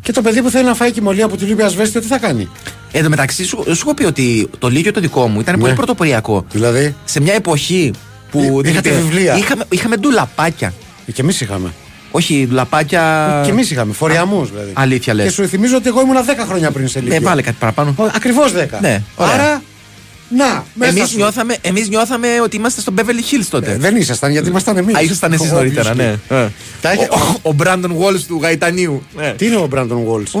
[0.00, 2.48] Και το παιδί που θέλει να φάει κοιμωλία που του λείπει ασβέστιο, τι θα κάνει;
[2.92, 5.72] Εν τω μεταξύ, σου, σου έχω πει ότι το Λύκειο το δικό μου ήταν πολύ
[5.72, 6.44] πρωτοποριακό.
[6.52, 7.90] Δηλαδή; Σε μια εποχή
[8.30, 8.38] που.
[8.40, 9.36] Εί- δεν είχατε υπήρχε- βιβλία.
[9.36, 10.72] Είχαμε, είχαμε ντουλαπάκια.
[11.14, 11.72] Και εμείς είχαμε.
[12.10, 13.40] Όχι, ντουλαπάκια.
[13.44, 13.92] Και εμείς είχαμε.
[13.92, 14.72] Φοριαμούς δηλαδή.
[14.74, 15.24] Αλήθεια λες.
[15.26, 17.14] Και σου θυμίζω ότι εγώ ήμουν 10 χρόνια πριν σε λίγο.
[17.14, 17.94] Ε, βάλε κάτι παραπάνω.
[18.14, 18.80] Ακριβώς 10.
[18.80, 19.32] Ναι, ωραία.
[19.34, 19.62] Άρα.
[20.36, 21.16] Να, μέσα Εμείς σου.
[21.16, 23.00] νιώθαμε, εμείς νιώθαμε ότι είμαστε στο Beverly
[23.34, 23.70] Hills τότε.
[23.72, 24.96] Ε, δεν ήσασταν γιατί ήμασταν εμείς.
[24.96, 26.18] Α, ήσασταν εσείς νωρίτερα, ναι.
[26.28, 26.48] Ε.
[26.80, 29.02] Τα είχε- Ο- Ο Μπράντον Walls του Γαϊτανίου.
[29.16, 29.32] Ναι.
[29.36, 30.40] Τι είναι ο Μπράντον Walls;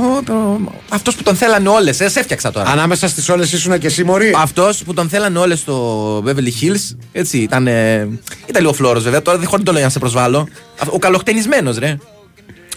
[0.88, 1.96] Αυτός που τον θέλανε όλες.
[1.96, 2.70] Σε έφτιαξα τώρα.
[2.70, 6.96] Ανάμεσα στις όλες ήσουν και εσύ, Μωρή; Αυτός που τον θέλανε όλες στο Beverly Hills.
[7.12, 7.66] Έτσι, ήταν.
[7.66, 8.08] ε,
[8.46, 9.22] ήταν λίγο φλόρος βέβαια.
[9.22, 10.48] Τώρα δεν χωρί το λέω για να σε προσβάλλω.
[10.90, 11.96] Ο καλοχτενισμένο, ρε.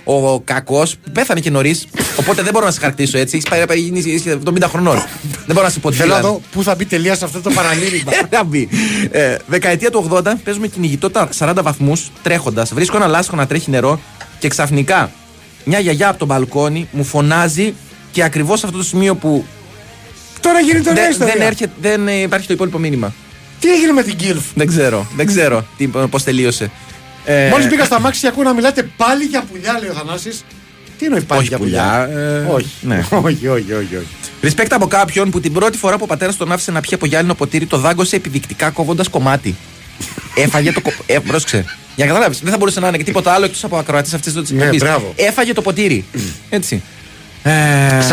[0.03, 1.87] Ο κακός που πέθανε και νωρίς.
[2.19, 3.35] Οπότε δεν μπορώ να σε χαρακτήσω έτσι.
[3.37, 4.95] Έχεις πάει, πάει γίνει είσαι 70 χρονών.
[5.31, 6.31] δεν μπορώ να σε πω τι Θέλω να ήταν.
[6.31, 8.11] δω πού θα μπει τελεία σε αυτό το παραλήρημα.
[8.13, 8.69] Ε, να μπει.
[9.11, 12.73] Ε, δεκαετία του 80 παίζουμε κυνηγητό τα 40 βαθμούς τρέχοντας.
[12.73, 13.99] Βρίσκω ένα λάσχο να τρέχει νερό
[14.39, 15.11] και ξαφνικά
[15.65, 17.73] μια γιαγιά από το μπαλκόνι μου φωνάζει
[18.11, 19.45] και ακριβώς σε αυτό το σημείο που
[20.41, 21.33] Τώρα γίνεται ωραία δεν, ιστορία.
[21.33, 23.13] δεν, έρχεται, δεν ε, υπάρχει το υπόλοιπο μήνυμα.
[23.59, 25.65] Τι έγινε με την Γκίλφ; Δεν ξέρω, δεν ξέρω
[26.09, 26.71] πώς τελείωσε.
[27.25, 30.45] Ε, Μόλις μπήκα στα μάξι και ακούω να μιλάτε πάλι για πουλιά, λέει ο Θανάσης.
[30.97, 32.69] Τι εννοεί πάλι Όχι για πουλιά, πουλιά; ε, όχι.
[32.81, 33.05] ναι.
[33.27, 34.07] όχι, όχι, όχι, όχι.
[34.41, 37.05] Respect από κάποιον που την πρώτη φορά που ο πατέρας τον άφησε να πιει από
[37.05, 39.55] γυάλινο ποτήρι το δάγκωσε επιδεικτικά κόβοντας κομμάτι.
[40.45, 40.81] Έφαγε το.
[40.81, 41.65] κο- Ε, πρόσεξε.
[41.95, 44.33] Για να καταλάβεις, δεν θα μπορούσε να είναι και τίποτα άλλο εκτός από ακροατής αυτής
[44.33, 44.81] της Ναι, εκπομπής.
[44.81, 45.13] μπράβο.
[45.15, 46.05] Έφαγε το ποτήρι.
[46.49, 46.83] Έτσι.
[47.43, 47.51] Ε,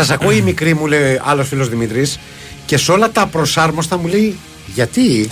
[0.03, 2.19] Σα ακούει η μικρή μου, λέει άλλος φίλος Δημήτρης,
[2.65, 5.29] και σε όλα τα προσάρμοστα μου λέει Γιατί;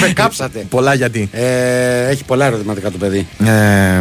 [0.00, 0.66] Με κάψατε.
[0.70, 1.28] Πολλά γιατί.
[1.32, 3.26] Ε, έχει πολλά ερωτηματικά το παιδί.
[3.44, 4.00] Ε,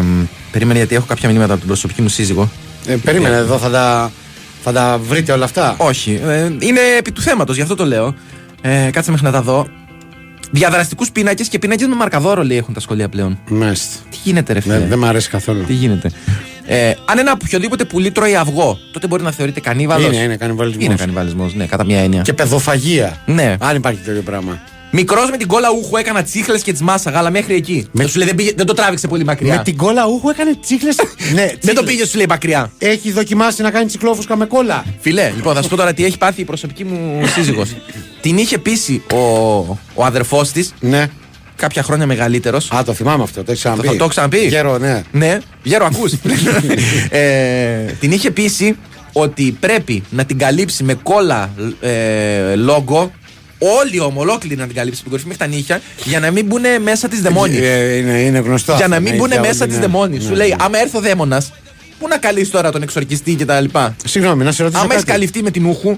[0.51, 2.49] περίμενε γιατί έχω κάποια μηνύματα από την προσωπική μου σύζυγο.
[2.87, 4.11] Ε, περίμενε εδώ, θα τα,
[4.63, 5.75] θα τα βρείτε όλα αυτά.
[5.77, 6.21] Όχι.
[6.25, 8.15] ε, είναι επί του θέματος, γι' αυτό το λέω.
[8.61, 9.67] Ε, κάτσε μέχρι να τα δω.
[10.51, 13.39] Διαδραστικούς πίνακες και πίνακες με μαρκαδόρο λέει έχουν τα σχολεία πλέον.
[13.49, 13.99] Μάλιστα.
[14.09, 15.63] Τι γίνεται, ρε φίλε; Δεν, δεν μ' αρέσει καθόλου.
[15.63, 16.11] Τι γίνεται;
[16.65, 20.13] Ε, αν ένα οποιοδήποτε πουλί τρώει αυγό, τότε μπορεί να θεωρείται κανίβαλος.
[20.13, 20.83] Είναι, είναι κανιβαλισμός.
[20.85, 22.21] Είναι κανιβαλισμός, ναι, κατά μία έννοια.
[22.21, 23.17] Και παιδοφαγία.
[23.25, 23.55] Ναι.
[23.59, 24.59] Αν υπάρχει τέτοιο πράγμα.
[24.91, 27.87] Μικρός με την κόλλα ούχου έκανα τσίχλες και τσμάσαγα, αλλά μέχρι εκεί.
[27.91, 28.09] Με- Με...
[28.09, 29.55] Σου λέει, δεν, πήγε- δεν το τράβηξε πολύ μακριά.
[29.55, 30.95] Με την κόλλα ούχου έκανε τσίχλες;
[31.33, 31.83] ναι, Δεν το τσίχλες.
[31.85, 32.71] πήγε, σου λέει μακριά.
[32.77, 36.17] Έχει δοκιμάσει να κάνει τσικλόφουσκα με κόλλα; Φιλέ, λοιπόν, θα σου πω τώρα τι έχει
[36.17, 37.69] πάθει η προσωπική μου σύζυγος.
[38.21, 39.17] την είχε πείσει ο,
[39.93, 41.05] ο αδερφός της, Ναι.
[41.55, 42.71] κάποια χρόνια μεγαλύτερος.
[42.71, 43.43] Α, το θυμάμαι αυτό.
[43.43, 43.87] Το έχεις ξαναπεί.
[43.87, 45.01] Το- το έχω ξαναπεί; Γέρο, ναι.
[45.11, 46.13] Ναι, γέρο, ακούς.
[47.09, 48.77] ε, την είχε πείσει
[49.13, 51.49] ότι πρέπει να την καλύψει με κόλλα
[51.81, 53.11] ε, λόγο.
[53.63, 56.45] Όλη όμω, ολόκληρη να την καλύψει από την κορυφή μέχρι τα νύχια, για να μην
[56.45, 57.57] μπουν μέσα τη δαιμόνι.
[57.57, 58.73] Ε, είναι, είναι γνωστό.
[58.75, 59.81] για αυτό, να μην ναι, μπουν για μέσα όλη, τη ναι.
[59.85, 60.17] δαιμόνι.
[60.17, 60.55] Ναι, Σου λέει, ναι.
[60.59, 61.51] άμα έρθει ο δαίμονας,
[61.99, 63.65] πού να καλύψει τώρα τον εξορκιστή κτλ.
[64.05, 64.81] Συγγνώμη, να σε ρωτήσω.
[64.81, 65.11] Άμα έχει κάτι.
[65.11, 65.97] καλυφθεί με την ούχου,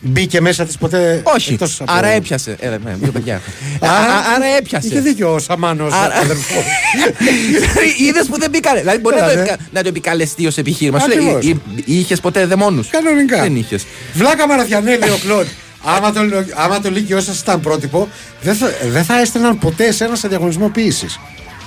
[0.00, 1.22] Μπήκε μέσα της ποτέ.
[1.24, 1.52] όχι.
[1.52, 2.56] εκτός από- Άρα έπιασε.
[2.60, 3.40] Ε, ναι, δύο παιδιά.
[3.80, 4.86] Άρα, Α- Άρα έπιασε.
[4.88, 5.92] Είχε δίκιο ο Σαμάνος.
[5.92, 6.14] Άρα-
[8.06, 8.80] Είδες που δεν μπήκανε.
[8.80, 10.98] Δηλαδή μπορεί να το, Έλα, επικα- να το επικαλεστεί ως επιχείρημα.
[10.98, 11.44] Σου Ακριβώς.
[11.44, 13.40] λέει, είχες ποτέ δαιμόνους; Κανονικά.
[13.42, 13.86] Δεν είχες.
[14.14, 15.46] Βλάκα Μαραθιανέ, λέει ο Κλοντ.
[15.82, 16.20] Άμα το,
[16.54, 18.08] άμα το Λύκειό σας ήταν πρότυπο,
[18.42, 21.18] δεν θα, δεν θα έστελναν ποτέ εσένα σε διαγωνισμό ποιήσης.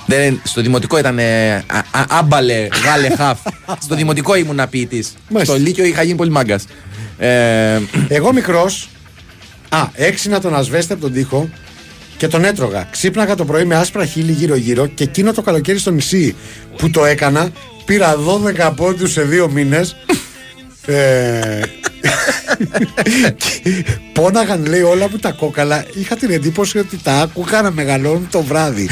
[0.06, 3.38] Δεν, στο δημοτικό ήταν ε, α- α- άμπαλε, γάλε, χαφ.
[3.84, 5.14] στο δημοτικό ήμουν ποιητής.
[5.28, 5.54] Μάλιστα.
[5.54, 6.64] Στο Λύκειο είχα γίνει πολύ μάγκας.
[7.18, 8.88] Ε, Εγώ μικρός,
[9.68, 11.48] α, έξινα τον ασβέστη από τον τοίχο
[12.16, 12.88] και τον έτρωγα.
[12.90, 16.36] Ξύπναγα το πρωί με άσπρα χείλη γύρω-γύρω και εκείνο το καλοκαίρι στο νησί
[16.76, 17.50] που το έκανα,
[17.84, 18.16] πήρα
[18.68, 19.96] 12 πόντους σε δύο μήνες.
[20.86, 21.91] ε, και
[24.12, 28.42] πόναγαν λέει όλα μου τα κόκαλα είχα την εντύπωση ότι τα άκουγα να μεγαλώνουν το
[28.42, 28.88] βράδυ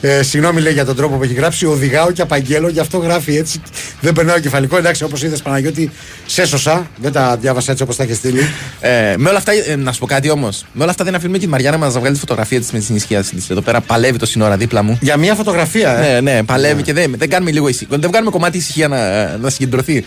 [0.00, 3.36] ε, συγγνώμη λέει για τον τρόπο που έχει γράψει οδηγάω και απαγγέλω γι' αυτό γράφει
[3.36, 3.60] έτσι
[4.00, 5.90] δεν περνάω κεφαλικό εντάξει όπως είδες Παναγιώτη
[6.26, 8.40] σε έσωσα δεν τα διάβασα έτσι όπως τα είχε στείλει
[8.80, 10.64] ε, με όλα αυτά, ε, να σου πω κάτι όμως.
[10.72, 12.80] Με όλα αυτά δεν αφήνουμε και τη Μαριάννα μας να βγάλει τη φωτογραφία της μες
[12.80, 13.50] τη συνισχύα της.
[13.50, 14.98] Εδώ πέρα παλεύει το σύνορα δίπλα μου.
[15.00, 16.20] για μια φωτογραφία ε.
[16.20, 17.98] Ναι, ναι, παλεύει και δεν, δεν κάνουμε λίγο ησυχία.
[17.98, 20.04] Δεν κάνουμε κομμάτι ησυχία να, να συγκεντρωθεί.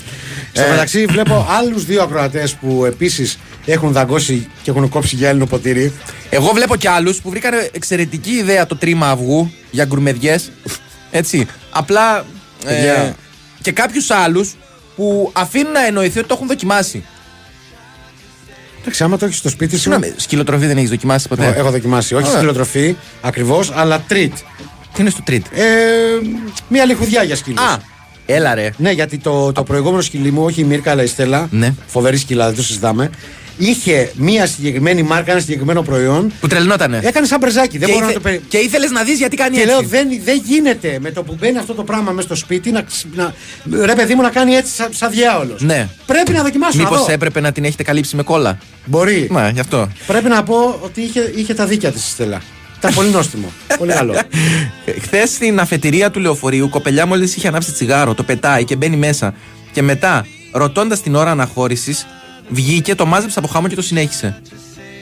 [0.51, 2.03] Στο Ε, μεταξύ βλέπω άλλους δύο
[2.43, 5.93] ακροατές που επίσης έχουν δαγκώσει και έχουν κόψει γυάλινο ποτήρι
[6.29, 10.35] Εγώ βλέπω και άλλους που βρήκαν εξαιρετική ιδέα το τρίμα αυγού για γκουρμεδιέ.
[11.11, 11.47] Έτσι.
[11.71, 12.17] Απλά.
[12.65, 13.15] Ε, Παιδιά.
[13.61, 14.55] και κάποιους άλλους
[14.95, 17.03] που αφήνουν να εννοηθεί ότι το έχουν δοκιμάσει.
[18.81, 19.81] Εντάξει, άμα το έχεις στο σπίτι σου.
[19.81, 22.13] Συγγνώμη, σκυλοτροφή δεν έχεις δοκιμάσει ποτέ; Εγώ- Έχω δοκιμάσει.
[22.15, 22.37] Όχι Ωραία.
[22.37, 24.29] σκυλοτροφή ακριβώς, αλλά treat.
[24.93, 25.45] Τι είναι στο τρίτ.
[25.53, 25.63] Ε,
[26.67, 27.61] μία λιχουδιά για σκύλο.
[27.61, 27.77] Α,
[28.25, 28.69] έλα ρε.
[28.77, 31.47] Ναι, γιατί το, το προηγούμενο σκυλί μου, όχι η Μίρκα, αλλά η Στέλλα.
[31.51, 31.73] Ναι.
[31.87, 33.09] Φοβερή σκυλά, δεν το συζητάμε.
[33.57, 36.31] Είχε μία συγκεκριμένη μάρκα, ένα συγκεκριμένο προϊόν.
[36.39, 36.99] Που τρελνότανε.
[37.03, 37.77] Έκανε σαν πρεζάκι.
[37.77, 38.41] Δεν και, μπορώ να ήθε- το περι...
[38.47, 39.73] και ήθελες να δεις γιατί κάνει Και έτσι.
[39.73, 42.81] λέω δεν, δεν γίνεται με το που μπαίνει αυτό το πράγμα μέσα στο σπίτι να,
[42.81, 43.33] ξ- να,
[43.85, 45.61] ρε παιδί μου να κάνει έτσι σαν, σαν διάολος.
[45.61, 45.87] Ναι.
[46.05, 46.77] Πρέπει να δοκιμάσω.
[46.77, 47.11] να Μήπως δω.
[47.11, 49.27] έπρεπε να την έχετε καλύψει με κόλλα; Μπορεί.
[49.31, 49.89] Μα, γι' αυτό.
[50.07, 52.41] Πρέπει να πω ότι είχε, είχε τα δίκια της η Στέλλα.
[52.83, 53.51] Ήταν πολύ νόστιμο.
[53.77, 54.15] πολύ καλό.
[55.01, 59.33] Χθες στην αφετηρία του λεωφορείου, κοπελιά μόλις είχε ανάψει τσιγάρο, το πετάει και μπαίνει μέσα.
[59.71, 62.05] Και μετά, ρωτώντας την ώρα αναχώρησης,
[62.49, 64.41] βγήκε, το μάζεψε από χάμο και το συνέχισε.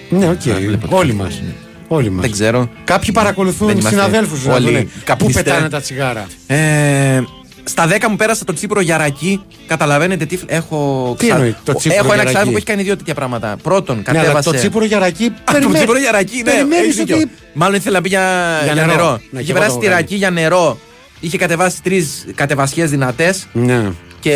[0.10, 0.42] Ναι, οκ.
[0.42, 0.98] βλέπω.
[0.98, 1.42] Όλοι μας.
[1.88, 2.22] Όλοι μας.
[2.22, 2.70] Δεν ξέρω.
[2.84, 5.44] Κάποιοι Δεν παρακολουθούν είμαστε συναδέλφους του όλοι Που καπνιστές.
[5.44, 6.28] πετάνε τα τσιγάρα.
[6.48, 7.22] Ε,
[7.64, 9.42] στα 10 μου πέρασα το τσίπρο γιαρακί.
[9.68, 10.40] Καταλαβαίνετε τι.
[10.46, 13.56] Έχω, Τι εννοεί το τσίπουρο έχω ένα γιαρακί; ξάδερφο που έχει κάνει δύο τέτοια πράγματα.
[13.64, 14.50] Πρώτον, Ναι, αλλά κατέβασε.
[14.50, 15.26] το τσίπουρο γιαρακί.
[15.26, 16.44] Α, το τσίπουρο γιαρακί, ναι.
[16.52, 17.16] Περιμένεις έχεις δίκιο.
[17.16, 17.30] ότι.
[17.54, 18.88] Μάλλον ήθελε να πει για, για νερό.
[18.88, 19.12] νερό.
[19.12, 19.98] Ναι, και Είχε εγώ περάσει το τη κάνω.
[19.98, 20.78] ρακί για νερό.
[21.20, 23.92] Είχε κατεβάσει τρεις κατεβασιές δυνατές Ναι.
[24.20, 24.34] και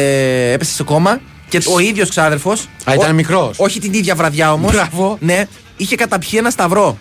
[0.53, 1.21] έπεσε σε κόμμα.
[1.49, 2.51] Και ο ίδιος ξάδερφο.
[2.83, 3.55] Α, ήταν μικρός.
[3.59, 4.71] Όχι την ίδια βραδιά όμως.
[4.71, 5.17] Μπράβο.
[5.21, 5.45] Ναι,
[5.77, 6.97] είχε καταπιεί ένα σταυρό.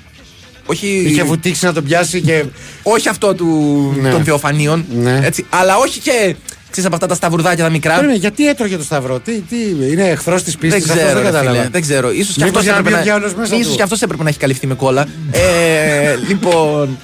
[0.67, 2.45] Όχι, Είχε βουτήξει να τον πιάσει και.
[2.83, 3.47] όχι αυτό του,
[4.01, 4.11] Ναι.
[4.11, 4.85] των θεοφανίων.
[4.95, 5.21] Ναι.
[5.23, 6.37] Έτσι, αλλά όχι και
[6.71, 7.95] ξέρεις, από αυτά τα σταυρουδάκια τα μικρά.
[7.95, 9.57] Περίμενε, γιατί έτρωγε το Σταυρό, τι, τι
[9.91, 10.85] είναι εχθρός της πίστης.
[10.85, 12.11] Δεν ξέρω, ρε φίλε, δεν ξέρω.
[12.13, 13.77] Ίσως και Μήπως αυτός για να έπρεπε μπει ο διάολος μέσα ίσως του.
[13.77, 15.07] και αυτός έπρεπε να έχει καλυφθεί με κόλλα.
[15.31, 16.99] ε, λοιπόν,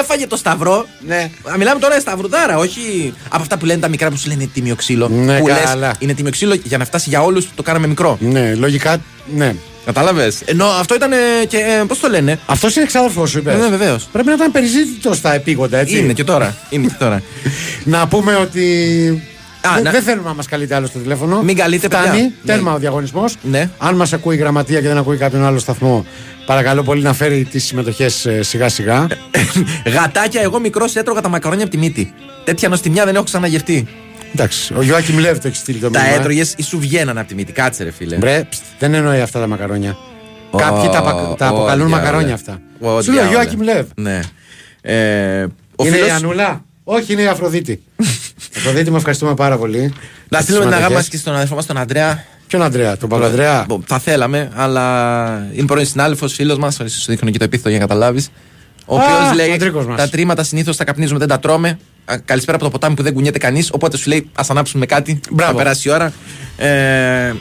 [0.00, 0.86] έφαγε το σταυρό.
[1.06, 1.30] Ναι.
[1.52, 4.48] Α, Μιλάμε τώρα για σταυρουδάρα, όχι από αυτά που λένε τα μικρά που σου λένε
[4.54, 5.08] τίμιο ξύλο.
[5.08, 5.94] Ναι, που λες, καλά.
[5.98, 8.16] είναι τίμιο ξύλο για να φτάσει για όλους, το κάναμε μικρό.
[8.20, 8.96] Ναι, λογικά.
[9.34, 9.54] Ναι.
[9.86, 11.16] Κατάλαβες; Ενώ αυτό ήταν ε,
[11.48, 11.56] και.
[11.56, 14.08] Ε, Πώς το λένε; Αυτός είναι εξάδελφος σου, είπες; Ναι, βεβαίως.
[14.12, 15.98] Πρέπει να ήταν περιζήτητος στα επίγοντα, έτσι.
[15.98, 16.56] Είναι και τώρα.
[16.70, 17.22] Είναι και τώρα.
[17.84, 18.62] Να πούμε ότι.
[19.68, 21.42] Α, δεν, να- δεν θέλουμε να μας καλείτε άλλο στο τηλέφωνο.
[21.42, 22.32] Μην καλείτε, Φτάνει, παιδιά.
[22.46, 22.76] τέρμα Ναι.
[22.76, 23.34] ο διαγωνισμός.
[23.42, 23.70] Ναι.
[23.78, 26.06] Αν μας ακούει η γραμματεία και δεν ακούει κάποιον άλλο σταθμό,
[26.46, 29.06] παρακαλώ πολύ να φέρει τις συμμετοχές σιγά σιγά.
[29.94, 32.12] Γατάκια, εγώ μικρός έτρωγα τα μακαρόνια από τη μύτη.
[32.44, 33.86] Τέτοια νοστιμιά δεν έχω ξαναγευτεί.
[34.34, 36.20] Εντάξει, ο Ιωάκη Λεύ το έχει στείλει το Τα μήνυμα.
[36.20, 37.52] έτρωγες ή σου βγαίνανε από τη μύτη.
[37.52, 38.16] Κάτσε, ρε φίλε.
[38.16, 39.96] Μπρε, ψτ, δεν εννοεί αυτά τα μακαρόνια.
[40.50, 42.04] Ω, Κάποιοι τα, απα- τα ω, αποκαλούν διάολε.
[42.04, 42.60] μακαρόνια αυτά.
[42.80, 43.32] Ω, Σου λέω διάολε.
[43.32, 43.86] Ιωάκη Λεύ.
[43.96, 44.20] Ναι.
[44.80, 45.42] Ε,
[45.76, 46.64] ο Είναι φίλος- η Ανούλα.
[46.84, 47.82] Όχι, είναι η Αφροδίτη.
[48.56, 49.92] Αφροδίτη, με ευχαριστούμε πάρα πολύ.
[50.28, 51.08] Να στείλουμε την αγάπη μας Συμμετοχές.
[51.08, 52.24] και στον αδερφό μας τον Αντρέα.
[52.46, 53.64] Ποιον Αντρέα, τον Παπαδρέα.
[53.68, 56.74] Μπο, Θα θέλαμε, αλλά είναι πρώην συνάδελφος, φίλος μας.
[56.74, 58.28] Σου δείχνω και το επίθετο για να καταλάβεις.
[58.86, 59.96] Ο Α, οποίος λέει: Αντρίκος μας.
[60.00, 61.78] Τα τρίματα συνήθως τα καπνίζουμε, δεν τα τρώμε.
[62.08, 63.70] Α, Καλησπέρα από το ποτάμι που δεν κουνιέται κανείς.
[63.72, 65.20] Οπότε σου λέει: Α ανάψουμε κάτι.
[65.30, 65.52] Μπράβο.
[65.52, 66.12] Θα περάσει η ώρα.
[66.56, 67.32] Ε,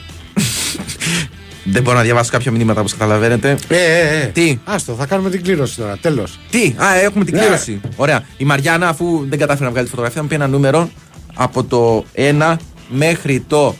[1.73, 3.57] δεν μπορώ να διαβάσω κάποια μηνύματα όπως καταλαβαίνετε.
[3.67, 4.25] Ε, ε, ε.
[4.25, 5.97] Τι; Άστο, θα κάνουμε την κλήρωση τώρα.
[6.01, 6.39] Τέλος.
[6.49, 7.39] Τι, α, έχουμε την Ναι.
[7.41, 7.81] κλήρωση.
[7.95, 8.23] Ωραία.
[8.37, 10.89] Η Μαριάννα, αφού δεν κατάφερε να βγάλει τη φωτογραφία, μου πει ένα νούμερο
[11.33, 12.55] από το 1
[12.89, 13.75] μέχρι το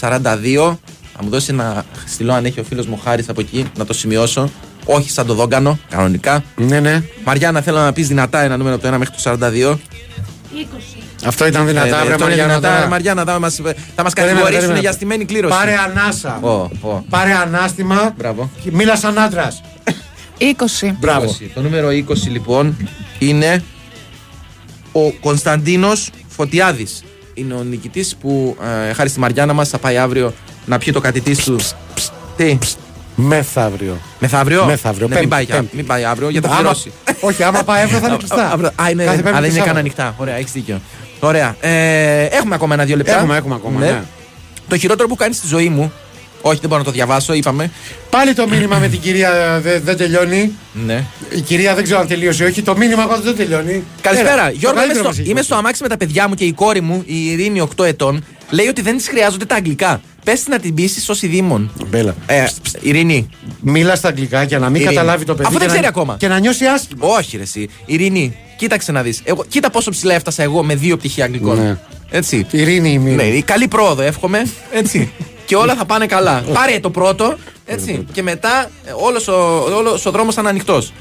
[0.00, 0.78] 42.
[1.14, 3.92] Θα μου δώσει ένα στυλό αν έχει ο φίλος μου Χάρης από εκεί, να το
[3.92, 4.50] σημειώσω.
[4.84, 6.42] Όχι σαν το δόγκανο, κανονικά.
[6.56, 7.02] Ναι, ναι.
[7.24, 9.38] Μαριάννα, θέλω να πεις δυνατά ένα νούμερο από το 1 μέχρι το
[9.72, 9.78] 42.
[11.24, 12.88] Αυτό ήταν δυνατά, Ε, βρε αυτό είναι Μαριάννα, δυνατά, τώρα.
[12.88, 14.80] Μαριάννα, θα μα θα μας Περίμενε, κατηγορήσουν περίμενε.
[14.80, 15.58] για στημένη κλήρωση.
[15.58, 16.38] Πάρε ανάσα.
[16.42, 16.48] Ω,
[16.88, 17.04] ω.
[17.10, 18.14] Πάρε ανάστημα.
[18.16, 18.50] Μπράβο.
[18.62, 19.62] Και Μίλα σαν άντρας.
[20.38, 20.96] 20.
[20.98, 21.36] Μπράβο.
[21.40, 21.50] 20.
[21.54, 22.88] Το νούμερο 20 λοιπόν
[23.18, 23.62] είναι
[24.92, 27.02] ο Κωνσταντίνος Φωτιάδης.
[27.34, 28.56] Είναι ο νικητής που
[28.88, 30.32] ε, χάρη στη Μαριάννα μας θα πάει αύριο
[30.66, 31.56] να πιει το κατητής του.
[32.36, 32.58] Τι,
[33.20, 33.98] Μεθαύριο.
[34.18, 35.76] μεθαύριο; Μεθαύριο, Ναι, μην, Πέμπτη, πάει, για- Πέμπτη.
[35.76, 36.92] μην πάει αύριο γιατί θα Άμα- πληρώσει.
[37.20, 38.36] Όχι, άμα πάει αύριο θα είναι κλειστά.
[38.46, 39.78] Α, α, Α, είναι, Κάθε α, Πέμπτη δεν είναι και καν Σάββατο.
[39.78, 40.14] ανοιχτά.
[40.18, 40.80] Ωραία, έχεις δίκιο.
[41.20, 41.56] Ωραία.
[41.60, 43.16] Ε, έχουμε ακόμα ένα-δύο λεπτά.
[43.18, 44.02] Έχουμε, έχουμε ακόμα, ναι.
[44.68, 45.92] Το χειρότερο που κάνεις στη ζωή μου.
[46.42, 47.70] Όχι, δεν μπορώ να το διαβάσω, είπαμε.
[48.10, 50.52] Πάλι το μήνυμα με την κυρία δεν δεν τελειώνει.
[50.86, 51.04] Ναι.
[51.30, 52.62] Η κυρία δεν ξέρω αν τελείωσε ή όχι.
[52.62, 53.84] Το μήνυμα εγώ δεν τελειώνει.
[54.00, 54.32] Καλησπέρα.
[54.32, 55.46] Έλα, το Γιώργο, είμαι καλύτερο στο, μας έχει είμαι υποθεί.
[55.46, 58.66] στο αμάξι με τα παιδιά μου και η κόρη μου, η Ειρήνη 8 ετών, λέει
[58.66, 60.00] ότι δεν της χρειάζονται τα αγγλικά.
[60.24, 61.70] Πες να την πείσει ως ειδήμων.
[61.86, 62.14] Μπέλα.
[62.26, 62.44] Ε,
[62.80, 63.28] Ειρήνη.
[63.60, 64.94] Μίλα στα αγγλικά για να μην Ειρήνη.
[64.94, 65.48] καταλάβει το παιδί.
[65.48, 66.16] Αφού δεν και να- ξέρει ακόμα.
[66.18, 67.06] Και να νιώσει άσχημα.
[67.06, 67.68] Όχι, ρε, εσύ.
[67.86, 69.22] Ειρήνη, κοίταξε να δεις.
[69.48, 71.58] Κοίτα πόσο ψηλά έφτασα εγώ με δύο πτυχία αγγλικών.
[71.62, 71.78] Ναι.
[72.10, 72.46] Έτσι.
[72.50, 73.36] Ειρήνη η Ναι, μήνυ.
[73.36, 74.46] η καλή πρόοδο, εύχομαι.
[74.72, 75.12] Έτσι.
[75.46, 76.42] και όλα θα πάνε καλά.
[76.52, 77.34] Πάρε το πρώτο.
[77.66, 78.04] Έτσι.
[78.12, 80.92] και μετά ε, όλος ο, όλος ο δρόμος θα είναι ανοιχτός.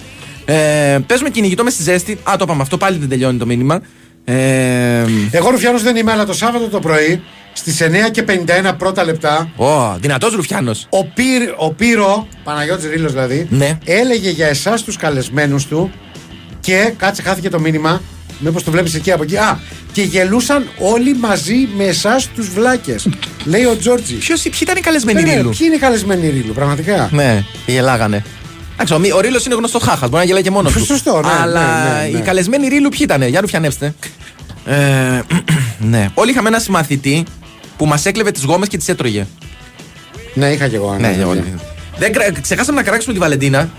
[0.46, 2.12] Ε, παίζουμε κυνηγητό με στη ζέστη.
[2.24, 3.82] Α, το είπαμε αυτό, πάλι δεν τελειώνει το μήνυμα.
[4.26, 7.22] Ε, Εγώ Ρουφιάνος δεν είμαι, αλλά το Σάββατο το πρωί
[7.60, 9.50] στις 9 και 51 πρώτα λεπτά.
[9.56, 10.88] Ω, δυνατός Ρουφιάνος.
[10.90, 13.78] Ο, Πύρ, ο Πύρο, Παναγιώτης Ρήλος δηλαδή, Ναι.
[13.86, 15.92] έλεγε για εσάς τους καλεσμένους του
[16.60, 18.02] και κάτσε χάθηκε το μήνυμα,
[18.40, 19.60] μήπως το βλέπεις εκεί από εκεί, α,
[19.92, 23.08] και γελούσαν όλοι μαζί με εσάς τους βλάκες,
[23.52, 24.14] λέει ο Τζόρτζι.
[24.16, 27.72] Ποιος, ποιοι ήταν οι καλεσμένοι Περίμενε, Ρίλου; Ποιοι είναι οι καλεσμένοι Ρήλου, πραγματικά; Ναι, και
[27.72, 28.24] γελάγανε.
[28.74, 30.10] Εντάξει, ο, Μι- ο Ρίλος είναι γνωστός χάχας.
[30.10, 30.86] Μπορεί να γελάει και μόνος του.
[30.86, 32.18] Σωστό, ναι, Αλλά ναι, ναι, ναι.
[32.18, 33.94] οι καλεσμένοι Ρίλου ποιοι ήταν, για ρουφιανεύστε.
[34.66, 34.76] Ε,
[35.92, 36.10] ναι.
[36.14, 37.24] Όλοι είχαμε ένα συμμαθητή
[37.80, 39.28] που μας έκλεβε τις γόμες και τις έτρωγε.
[40.34, 40.96] Ναι, είχα κι εγώ.
[41.00, 41.44] Ναι, όλοι.
[41.98, 43.70] Δεν, κρα- ξεχάσαμε να κράξουμε τη Βαλεντίνα.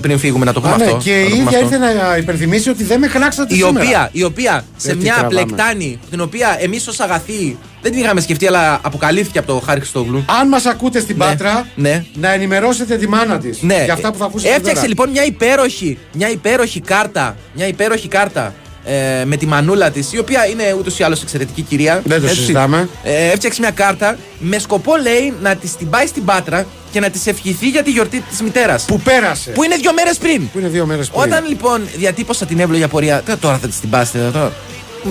[0.00, 0.96] Πριν φύγουμε να το πούμε Α, ναι, αυτό.
[1.04, 1.74] και να η το πούμε ίδια αυτό.
[1.74, 3.84] ήρθε να υπενθυμίσει ότι δεν με χράξατε η σήμερα.
[3.84, 5.34] οποία, η οποία σε Ε, τι μια τραβάμε.
[5.44, 9.80] πλεκτάνη, την οποία εμείς ως αγαθοί δεν την είχαμε σκεφτεί, αλλά αποκαλύφθηκε από το Χάρη
[9.80, 10.24] Χριστόγλου.
[10.40, 12.04] Αν μας ακούτε στην Ναι, Πάτρα, ναι.
[12.14, 13.82] να ενημερώσετε τη μάνα της Ναι.
[13.84, 14.88] για αυτά που θα ακούσετε Έφτιαξε τώρα.
[14.88, 17.36] λοιπόν μια υπέροχη, μια υπέροχη κάρτα.
[17.54, 18.54] Μια υπέροχη κάρτα
[18.88, 22.02] ε, με τη μανούλα της, η οποία είναι ούτως ή άλλως εξαιρετική κυρία.
[22.04, 22.38] Δεν το Έτσι.
[22.38, 22.88] συζητάμε.
[23.02, 27.10] Ε, έφτιαξε μια κάρτα με σκοπό, λέει, να της την πάει στην Πάτρα και να
[27.10, 28.84] της ευχηθεί για τη γιορτή της μητέρας.
[28.84, 29.50] Που πέρασε.
[29.50, 30.48] Που είναι δύο μέρες πριν.
[30.50, 31.22] Που είναι δύο μέρες πριν.
[31.22, 33.22] Όταν λοιπόν διατύπωσα την εύλογη απορία.
[33.24, 34.52] «Τε, Τώρα θα της την πάσετε τώρα.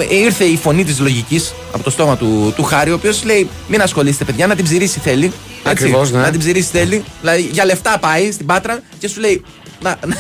[0.10, 3.82] ήρθε η φωνή της λογικής από το στόμα του, του Χάρη, ο οποίος λέει: Μην
[3.82, 5.26] ασχολείστε, παιδιά, να την ψηρίσει θέλει.
[5.26, 5.34] Έτσι,
[5.70, 6.20] Ακριβώς, ναι.
[6.20, 7.04] Να την ψηρίσει θέλει.
[7.22, 9.44] Δηλαδή για λεφτά πάει στην πάτρα και σου λέει:
[9.82, 10.16] να, να,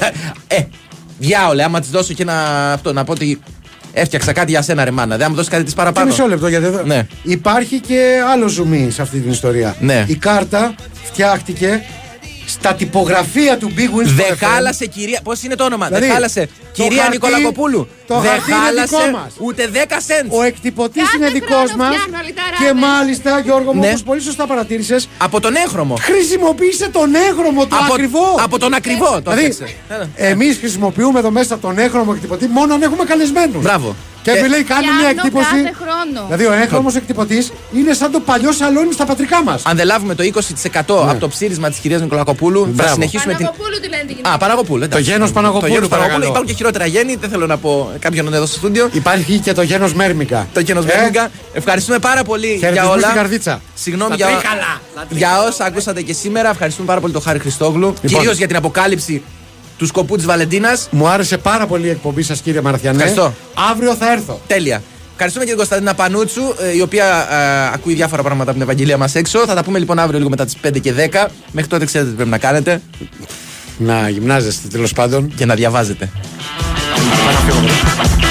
[0.48, 0.62] Ε,
[1.18, 3.40] διάολε, άμα της δώσω και ένα αυτό, να πω ότι
[3.94, 5.18] έφτιαξα κάτι για σένα, ρε μάνα.
[5.18, 6.08] Δεν μου δώσεις κάτι της Και παραπάνω.
[6.08, 7.08] μισό λεπτό γιατί εδώ Ναι.
[7.24, 9.76] υπάρχει και άλλο ζουμί σε αυτή την ιστορία.
[9.80, 10.04] Ναι.
[10.08, 11.82] Η κάρτα φτιάχτηκε
[12.48, 14.48] στα τυπογραφία του Big Wins Δεν for FM.
[14.50, 15.20] χάλασε κυρία.
[15.24, 16.46] Πώς είναι το όνομα, Δηλαδή, Δεν χάλασε.
[16.46, 19.32] το Κυρία χαρτί- Νικολακοπούλου; Το Δεν χαρτί είναι χάλασε δικό μας.
[19.38, 19.78] ούτε 10
[20.08, 20.30] cents.
[20.40, 21.96] Ο εκτυπωτής Κάθε είναι δικός χρόνο μας.
[21.96, 22.60] φτιάχνω λιταράδες.
[22.68, 23.88] Και μάλιστα, Γιώργο μου, Ναι.
[23.88, 25.96] όπως πολύ σωστά παρατήρησες, Από τον έγχρωμο.
[26.02, 28.26] χρησιμοποίησε τον έγχρωμο, το από, ακριβό.
[28.44, 29.76] από τον ακριβό το Δηλαδή, έφτιαξε.
[30.16, 33.62] Ε, εμείς χρησιμοποιούμε εδώ μέσα τον έγχρωμο εκτυπωτή μόνο αν έχουμε καλεσμένους.
[33.64, 33.96] Μπράβο.
[34.24, 35.46] Και Και- μου λέει, κάνει μια Πιάνω εκτύπωση.
[35.56, 36.26] κάθε χρόνο.
[36.26, 39.62] Δηλαδή, ο έγχρωμος εκτυπωτής είναι σαν το παλιό σαλόνι στα πατρικά μας.
[39.66, 42.94] Αν δεν λάβουμε το 20% από το ψήρισμα της κυρίας Νικολακοπούλου, θα Μπράβο.
[42.94, 43.46] συνεχίσουμε την.
[43.46, 44.34] Παναγοπούλου τη λένε την γυναίκα.
[44.34, 44.84] Α, Παναγοπούλου.
[44.84, 45.10] εντάξει.
[45.12, 46.24] γένος Παναγοπούλου, Το γένος παρακαλώ.
[46.26, 47.16] Υπάρχουν και χειρότερα γέννη.
[47.16, 48.90] Δεν θέλω να πω κάποιον εδώ στο στούντιο.
[48.92, 50.48] Υπάρχει και το γένος Μέρμικα.
[50.54, 51.30] Το γένος Ε, Μέρμικα.
[51.54, 53.02] Ευχαριστούμε πάρα πολύ για Χαιρετισμούς όλα.
[53.02, 53.62] στην καρδίτσα.
[53.74, 56.50] Συγγνώμη Στα για, τρίκαλα, στα για όσα ακούσατε και σήμερα.
[56.50, 57.88] Ευχαριστούμε πάρα πολύ τον Χάρη Χριστόγλου.
[58.02, 58.20] Λοιπόν.
[58.20, 59.24] Κυρίως για την αποκάλυψη
[59.78, 60.88] του σκοπού της Βαλεντίνας.
[60.92, 62.98] Μου άρεσε πάρα πολύ η εκπομπή σας, κύριε Μαραθιανέ.
[62.98, 63.34] Ευχαριστώ.
[63.72, 64.42] Αύριο θα έρθω.
[64.48, 64.82] Τέλεια.
[65.12, 68.98] Ευχαριστούμε και την Κωνσταντίνα Πανούτσου, ε, η οποία ε, ακούει διάφορα πράγματα από την Ευαγγελία
[68.98, 69.40] μας έξω.
[69.46, 71.26] Θα τα πούμε λοιπόν αύριο λίγο μετά τις 5 και 10.
[71.52, 72.82] Μέχρι τότε ξέρετε τι πρέπει να κάνετε
[73.78, 75.34] Να γυμνάζεστε τέλος πάντων.
[75.36, 76.10] και να διαβάζετε.
[76.98, 78.27] Bye.